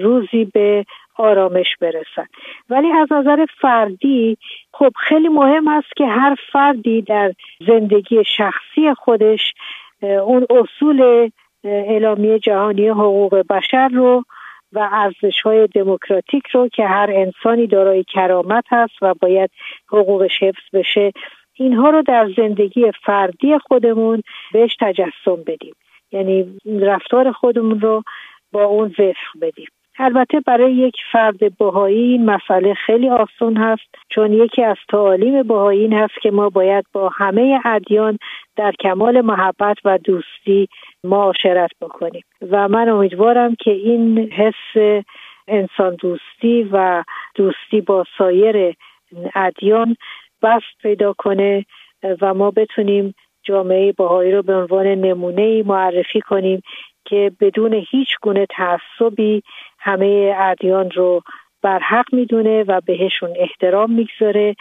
روزی 0.00 0.44
به 0.44 0.84
آرامش 1.16 1.76
برسن. 1.80 2.26
ولی 2.70 2.92
از 2.92 3.12
نظر 3.12 3.46
فردی 3.60 4.38
خب 4.72 4.92
خیلی 5.08 5.28
مهم 5.28 5.68
است 5.68 5.96
که 5.96 6.06
هر 6.06 6.36
فردی 6.52 7.02
در 7.02 7.32
زندگی 7.66 8.24
شخصی 8.36 8.94
خودش 8.94 9.54
اون 10.02 10.46
اصول 10.50 11.30
اعلامیه 11.64 12.38
جهانی 12.38 12.88
حقوق 12.88 13.34
بشر 13.34 13.88
رو 13.88 14.24
و 14.72 14.88
ارزش 14.92 15.40
های 15.40 15.66
دموکراتیک 15.66 16.46
رو 16.46 16.68
که 16.68 16.86
هر 16.86 17.10
انسانی 17.12 17.66
دارای 17.66 18.04
کرامت 18.04 18.64
هست 18.70 19.02
و 19.02 19.14
باید 19.14 19.50
حقوقش 19.88 20.42
حفظ 20.42 20.62
بشه 20.72 21.12
اینها 21.54 21.90
رو 21.90 22.02
در 22.02 22.30
زندگی 22.36 22.92
فردی 23.04 23.58
خودمون 23.58 24.22
بهش 24.52 24.76
تجسم 24.80 25.36
بدیم. 25.46 25.74
یعنی 26.12 26.58
رفتار 26.80 27.32
خودمون 27.32 27.80
رو 27.80 28.02
با 28.52 28.64
اون 28.64 28.86
وفق 28.86 29.38
بدیم. 29.40 29.66
البته 29.98 30.40
برای 30.40 30.72
یک 30.72 30.96
فرد 31.12 31.56
بهایی 31.58 32.02
این 32.02 32.24
مسئله 32.24 32.74
خیلی 32.74 33.08
آسان 33.08 33.56
هست 33.56 33.82
چون 34.08 34.32
یکی 34.32 34.62
از 34.62 34.76
تعالیم 34.88 35.42
بهایی 35.42 35.80
این 35.80 35.92
هست 35.92 36.14
که 36.22 36.30
ما 36.30 36.48
باید 36.48 36.84
با 36.92 37.08
همه 37.08 37.60
ادیان 37.64 38.18
در 38.56 38.72
کمال 38.80 39.20
محبت 39.20 39.76
و 39.84 39.98
دوستی 39.98 40.68
معاشرت 41.04 41.70
بکنیم. 41.80 42.22
و 42.50 42.68
من 42.68 42.88
امیدوارم 42.88 43.54
که 43.54 43.70
این 43.70 44.32
حس 44.32 45.02
انسان 45.48 45.94
دوستی 45.94 46.68
و 46.72 47.04
دوستی 47.34 47.80
با 47.80 48.04
سایر 48.18 48.74
ادیان 49.34 49.96
بست 50.44 50.82
پیدا 50.82 51.12
کنه 51.18 51.66
و 52.20 52.34
ما 52.34 52.50
بتونیم 52.50 53.14
جامعه 53.42 53.92
باهایی 53.92 54.32
رو 54.32 54.42
به 54.42 54.54
عنوان 54.54 54.86
نمونه 54.86 55.62
معرفی 55.62 56.20
کنیم 56.20 56.62
که 57.04 57.32
بدون 57.40 57.84
هیچ 57.90 58.08
گونه 58.22 58.46
تعصبی 58.46 59.42
همه 59.78 60.34
ادیان 60.38 60.90
رو 60.90 61.22
بر 61.62 61.78
حق 61.78 62.14
می‌دونه 62.14 62.62
و 62.62 62.80
بهشون 62.86 63.30
احترام 63.36 63.92
می‌گذاره 63.92 64.56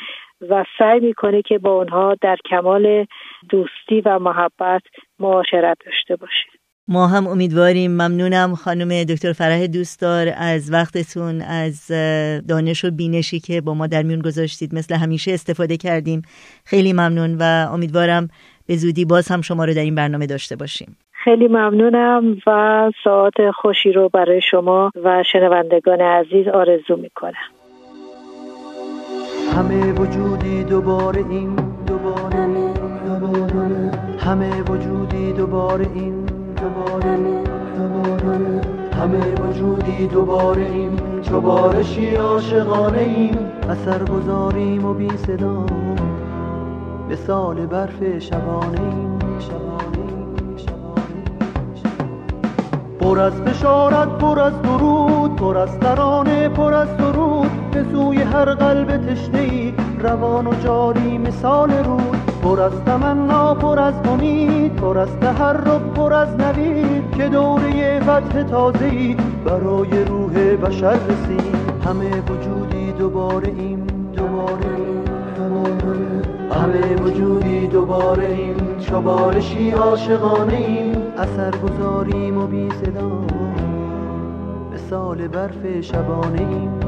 و 0.49 0.65
سعی 0.77 0.99
می‌کنه 0.99 1.41
که 1.41 1.57
با 1.57 1.71
اونها 1.71 2.15
در 2.21 2.38
کمال 2.45 3.05
دوستی 3.49 4.01
و 4.05 4.19
محبت 4.19 4.81
معاشرت 5.19 5.77
داشته 5.86 6.15
باشه. 6.15 6.62
ما 6.88 7.07
هم 7.07 7.27
امیدواریم. 7.27 7.91
ممنونم 7.91 8.55
خانم 8.55 9.03
دکتر 9.03 9.34
فرح 9.34 9.67
دوستدار 9.67 10.34
از 10.38 10.71
وقتتون 10.71 11.41
از 11.41 11.88
دانش 12.47 12.86
و 12.86 12.91
بینشی 12.91 13.39
که 13.39 13.61
با 13.61 13.73
ما 13.73 13.88
در 13.88 14.03
میون 14.03 14.21
گذاشتید. 14.21 14.75
مثل 14.75 14.95
همیشه 14.95 15.34
استفاده 15.34 15.77
کردیم. 15.77 16.21
خیلی 16.65 16.93
ممنون 16.93 17.38
و 17.39 17.67
امیدوارم 17.73 18.29
به 18.67 18.75
زودی 18.75 19.05
باز 19.05 19.27
هم 19.27 19.41
شما 19.41 19.65
رو 19.65 19.73
در 19.73 19.81
این 19.81 19.95
برنامه 19.95 20.25
داشته 20.25 20.55
باشیم. 20.55 20.97
خیلی 21.11 21.47
ممنونم 21.47 22.38
و 22.47 22.91
ساعت 23.03 23.51
خوشی 23.55 23.91
رو 23.91 24.09
برای 24.09 24.41
شما 24.51 24.91
و 25.03 25.23
شنوندگان 25.31 26.01
عزیز 26.01 26.47
آرزو 26.47 26.95
می‌کنم. 26.95 27.34
همه 29.55 29.91
وجودی 29.91 30.63
دوباره 30.63 31.19
این 31.29 31.55
دوباره 31.88 32.36
همه, 32.36 33.91
همه 34.19 34.61
وجودی 34.61 35.34
دوباره 35.34 35.88
این. 35.95 36.22
دوباره 36.74 38.61
همه 39.01 39.36
وجودی 39.36 40.07
دوباره 40.07 40.61
این 40.61 40.99
چو 41.21 41.41
بارشی 41.41 42.15
عاشقانه 42.15 42.99
ایم. 42.99 43.38
اثر 43.69 44.03
گذاریم 44.03 44.86
و 44.86 44.93
بی 44.93 45.09
صدا 45.17 45.65
مثال 47.09 47.65
برف 47.65 48.19
شبانه 48.19 48.82
ایم. 48.82 49.19
پر 52.99 53.19
از 53.19 53.41
بشارت 53.41 54.07
پر 54.07 54.39
از 54.39 54.61
درود 54.61 55.36
پر 55.36 55.57
از 55.57 55.80
ترانه 55.80 56.49
پر 56.49 56.74
از 56.74 56.97
درود. 56.97 57.51
به 57.71 57.86
سوی 57.91 58.21
هر 58.21 58.45
قلب 58.45 58.97
تشنه 58.97 59.39
ای 59.39 59.74
روان 59.99 60.47
و 60.47 60.53
جاری 60.63 61.17
مثال 61.17 61.71
رود. 61.71 62.32
پر 62.44 62.62
از 62.62 62.72
تمنا 62.86 63.54
پر 63.54 63.80
از 63.80 63.94
امید 64.06 64.76
پر 64.76 64.98
از 64.98 65.10
تحرک 65.22 65.82
پر 65.96 66.14
از 66.14 66.36
نوید 66.36 67.16
که 67.18 67.30
دوره 67.30 68.00
فتح 68.00 68.44
تازه 68.44 68.86
ای 68.86 69.18
برای 69.46 70.06
روح 70.06 70.56
بشر 70.56 70.94
رسید. 70.94 71.56
همه 71.86 72.22
وجودی 72.22 72.91
دوباره 72.91 73.48
ایم 73.48 73.88
دوباره 74.16 74.74
همه 76.52 76.96
وجودی 76.96 77.68
دوباره 77.68 78.28
ایم 78.28 78.78
چوبارشی 78.80 79.72
عاشقانه 79.72 80.54
ایم. 80.54 80.98
اثر 81.18 81.52
گذاریم 81.52 82.38
و 82.38 82.48
بی 82.48 82.70
صدا 82.70 83.12
مثال 84.74 85.28
برف 85.28 85.82
شبانه 85.82 86.39
ایم. 86.39 86.80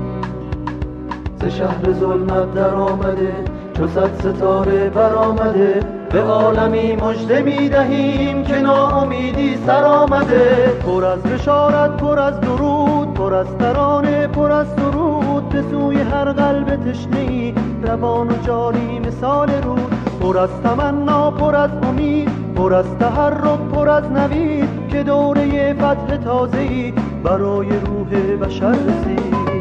ز 1.42 1.46
شهر 1.46 1.94
ظلمت 1.94 2.54
در 2.54 2.74
آمده 2.74 3.55
چو 3.78 3.88
صد 3.88 4.20
ستاره 4.20 4.90
برآمده 4.90 5.80
به 6.12 6.22
عالمی 6.22 6.96
مژده 6.96 7.42
می 7.42 7.70
دهیم 7.70 8.44
که 8.44 8.60
ناامیدی 8.60 9.58
سر 9.66 9.84
آمده 9.84 10.68
پر 10.86 11.06
از 11.06 11.24
بشارت 11.24 11.98
پر 11.98 12.20
از 12.20 12.42
درود 12.42 13.14
پر 13.14 13.34
از 13.34 13.48
ترانه 13.60 14.28
پر 14.28 14.52
از 14.52 14.68
سرود. 14.76 15.50
به 15.50 15.62
سوی 15.72 15.98
هر 15.98 16.32
قلب 16.32 16.92
تشنه 16.92 17.54
روان 17.84 18.28
و 18.28 18.34
جاری 18.46 19.00
مثال 19.00 19.50
رود. 19.64 19.94
پر 20.22 20.38
از 20.38 20.50
تمنا 20.64 21.32
پر 21.32 21.56
از 21.56 21.72
امید 21.84 22.30
پر 22.56 22.74
از 22.74 22.86
تحرک 23.00 23.60
پر 23.74 23.90
از 23.90 24.12
نوید. 24.12 24.70
که 24.90 25.04
دوره 25.04 25.74
فتح 25.74 26.18
تازه‌ای 26.18 26.94
برای 27.24 27.68
روح 27.70 28.36
بشر 28.42 28.72
رسید. 28.72 29.55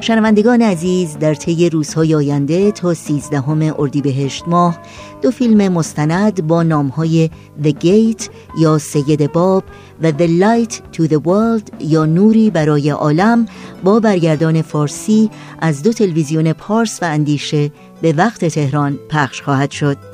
شنوندگان 0.00 0.62
عزیز 0.62 1.18
در 1.18 1.34
طی 1.34 1.70
روزهای 1.70 2.14
آینده 2.14 2.72
تا 2.72 2.94
سیزدهم 2.94 3.74
اردیبهشت 3.78 4.48
ماه 4.48 4.78
دو 5.22 5.30
فیلم 5.30 5.72
مستند 5.72 6.46
با 6.46 6.62
نامهای 6.62 7.30
The 7.62 7.70
Gate 7.70 8.30
یا 8.58 8.78
سید 8.78 9.32
باب 9.32 9.64
و 10.02 10.12
The 10.12 10.28
Light 10.40 10.72
to 10.96 11.08
the 11.08 11.20
World 11.24 11.70
یا 11.80 12.04
نوری 12.04 12.50
برای 12.50 12.90
عالم 12.90 13.46
با 13.84 14.00
برگردان 14.00 14.62
فارسی 14.62 15.30
از 15.60 15.82
دو 15.82 15.92
تلویزیون 15.92 16.52
پارس 16.52 17.02
و 17.02 17.04
اندیشه 17.04 17.70
به 18.02 18.12
وقت 18.12 18.44
تهران 18.44 18.98
پخش 19.10 19.42
خواهد 19.42 19.70
شد. 19.70 20.09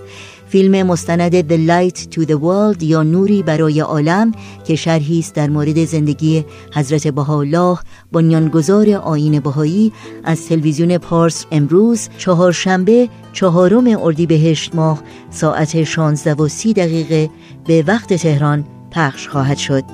فیلم 0.49 0.87
مستند 0.87 1.41
The 1.41 1.69
Light 1.69 1.99
to 1.99 2.27
the 2.27 2.35
World 2.35 2.83
یا 2.83 3.03
نوری 3.03 3.43
برای 3.43 3.81
عالم 3.81 4.33
که 4.65 4.77
شرحی 4.77 5.19
است 5.19 5.35
در 5.35 5.49
مورد 5.49 5.85
زندگی 5.85 6.45
حضرت 6.75 7.09
بهاءالله 7.09 7.79
بنیانگذار 8.13 8.91
آیین 8.91 9.41
بهایی 9.41 9.93
از 10.25 10.49
تلویزیون 10.49 10.99
پارس 10.99 11.47
امروز 11.51 12.09
چهارشنبه 12.19 13.09
چهارم 13.33 13.87
اردیبهشت 13.87 14.75
ماه 14.75 15.03
ساعت 15.31 15.85
16 15.85 16.35
و 16.35 16.49
30 16.49 16.73
دقیقه 16.73 17.31
به 17.67 17.85
وقت 17.87 18.15
تهران 18.15 18.65
پخش 18.91 19.29
خواهد 19.29 19.57
شد. 19.57 19.85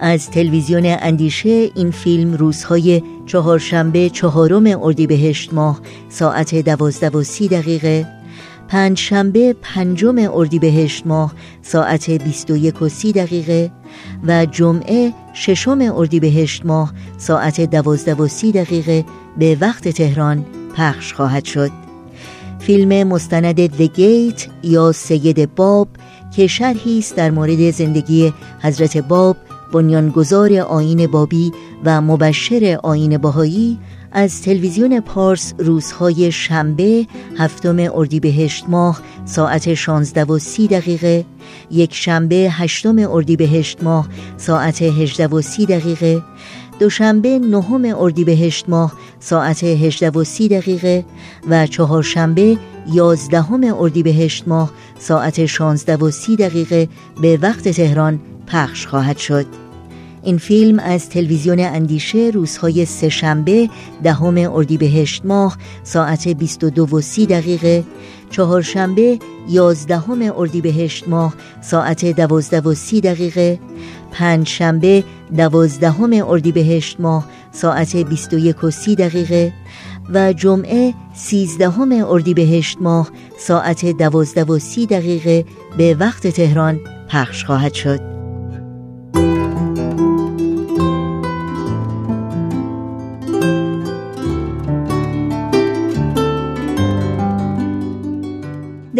از 0.00 0.30
تلویزیون 0.30 0.82
اندیشه 0.86 1.70
این 1.74 1.90
فیلم 1.90 2.34
روزهای 2.34 3.02
چهارشنبه 3.26 4.10
چهارم 4.10 4.82
اردیبهشت 4.82 5.54
ماه 5.54 5.80
ساعت 6.08 6.54
دوازده 6.54 7.18
و 7.18 7.22
سی 7.22 7.48
دقیقه 7.48 8.21
پنج 8.72 8.98
شنبه 8.98 9.56
پنجم 9.62 10.14
اردیبهشت 10.32 11.06
ماه 11.06 11.34
ساعت 11.62 12.10
21 12.10 12.82
و 12.82 12.88
30 12.88 13.12
دقیقه 13.12 13.70
و 14.26 14.46
جمعه 14.46 15.12
ششم 15.34 15.78
اردیبهشت 15.80 16.66
ماه 16.66 16.92
ساعت 17.18 17.60
12 17.60 18.14
و 18.14 18.28
30 18.28 18.52
دقیقه 18.52 19.04
به 19.38 19.56
وقت 19.60 19.88
تهران 19.88 20.44
پخش 20.76 21.12
خواهد 21.12 21.44
شد. 21.44 21.70
فیلم 22.58 23.08
مستند 23.08 23.66
The 23.66 23.88
Gate 23.96 24.48
یا 24.62 24.92
سید 24.92 25.54
باب 25.54 25.88
که 26.36 26.46
شرحی 26.46 26.98
است 26.98 27.16
در 27.16 27.30
مورد 27.30 27.70
زندگی 27.70 28.32
حضرت 28.60 28.96
باب 28.96 29.36
بنیانگذار 29.72 30.54
آین 30.54 31.06
بابی 31.06 31.52
و 31.84 32.00
مبشر 32.00 32.78
آین 32.82 33.18
باهایی 33.18 33.78
از 34.12 34.42
تلویزیون 34.42 35.00
پارس 35.00 35.54
روزهای 35.58 36.32
شنبه 36.32 37.06
هفتم 37.38 37.76
اردیبهشت 37.94 38.64
ماه 38.68 39.00
ساعت 39.24 39.74
16 39.74 40.24
و 40.24 40.38
30 40.38 40.66
دقیقه 40.66 41.24
یک 41.70 41.94
شنبه 41.94 42.36
هشتم 42.36 42.96
اردیبهشت 42.98 43.82
ماه 43.82 44.08
ساعت 44.36 44.82
18 44.82 45.26
و 45.26 45.40
30 45.42 45.66
دقیقه 45.66 46.22
دوشنبه 46.78 47.38
نهم 47.38 47.84
اردیبهشت 47.98 48.68
ماه 48.68 48.92
ساعت 49.20 49.64
18 49.64 50.10
و 50.10 50.24
30 50.24 50.48
دقیقه 50.48 51.04
و 51.48 51.66
چهارشنبه 51.66 52.58
یازدهم 52.92 53.64
اردیبهشت 53.80 54.48
ماه 54.48 54.72
ساعت 54.98 55.46
16 55.46 55.96
و 55.96 56.10
30 56.10 56.36
دقیقه 56.36 56.88
به 57.22 57.38
وقت 57.42 57.68
تهران 57.68 58.20
پخش 58.46 58.86
خواهد 58.86 59.18
شد. 59.18 59.61
این 60.22 60.38
فیلم 60.38 60.78
از 60.78 61.08
تلویزیون 61.08 61.60
اندیشه 61.60 62.30
روزهای 62.34 62.84
سهشنبه 62.84 63.70
دهم 64.02 64.54
اردیبهشت 64.54 65.24
ماه 65.24 65.56
ساعت 65.84 66.28
22 66.28 66.96
و 66.96 67.00
30 67.00 67.26
دقیقه 67.26 67.84
چهارشنبه 68.30 69.18
یازدهم 69.48 70.32
اردیبهشت 70.36 71.08
ماه 71.08 71.34
ساعت 71.60 72.04
12 72.04 72.60
و 72.60 72.74
30 72.74 73.00
دقیقه 73.00 73.60
پنجشنبه 74.12 75.04
دوازدهم 75.36 76.12
اردیبهشت 76.12 77.00
ماه 77.00 77.26
ساعت 77.52 77.96
21 77.96 78.64
و 78.64 78.70
30 78.70 78.94
دقیقه 78.94 79.52
و 80.12 80.32
جمعه 80.32 80.94
سیزدهم 81.14 81.92
اردیبهشت 81.92 82.78
ماه 82.80 83.10
ساعت 83.38 83.86
دوازده 83.86 84.44
و 84.44 84.58
سی 84.58 84.86
دقیقه. 84.86 85.44
به 85.78 85.94
وقت 85.94 86.26
تهران 86.26 86.80
پخش 87.08 87.44
خواهد 87.44 87.74
شد. 87.74 88.11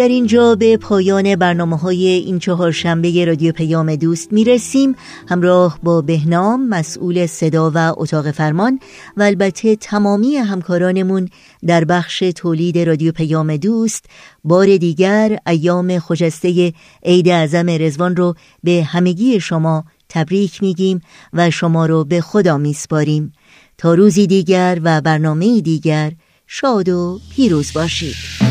در 0.03 0.09
اینجا 0.09 0.55
به 0.55 0.77
پایان 0.77 1.35
برنامه 1.35 1.77
های 1.77 2.07
این 2.07 2.39
چهار 2.39 2.71
شنبه 2.71 3.25
رادیو 3.25 3.51
پیام 3.51 3.95
دوست 3.95 4.33
می 4.33 4.43
رسیم 4.43 4.95
همراه 5.29 5.79
با 5.83 6.01
بهنام 6.01 6.67
مسئول 6.67 7.25
صدا 7.25 7.71
و 7.75 7.93
اتاق 7.97 8.31
فرمان 8.31 8.79
و 9.17 9.23
البته 9.23 9.75
تمامی 9.75 10.35
همکارانمون 10.35 11.29
در 11.67 11.85
بخش 11.85 12.19
تولید 12.35 12.79
رادیو 12.79 13.11
پیام 13.11 13.57
دوست 13.57 14.05
بار 14.43 14.77
دیگر 14.77 15.37
ایام 15.47 15.99
خجسته 15.99 16.73
عید 17.03 17.29
اعظم 17.29 17.69
رزوان 17.69 18.15
رو 18.15 18.35
به 18.63 18.83
همگی 18.83 19.39
شما 19.39 19.83
تبریک 20.09 20.63
میگیم 20.63 21.01
و 21.33 21.49
شما 21.49 21.85
رو 21.85 22.03
به 22.03 22.21
خدا 22.21 22.57
میسپاریم. 22.57 23.33
تا 23.77 23.93
روزی 23.93 24.27
دیگر 24.27 24.79
و 24.83 25.01
برنامه 25.01 25.61
دیگر 25.61 26.11
شاد 26.47 26.89
و 26.89 27.19
پیروز 27.35 27.73
باشید. 27.73 28.42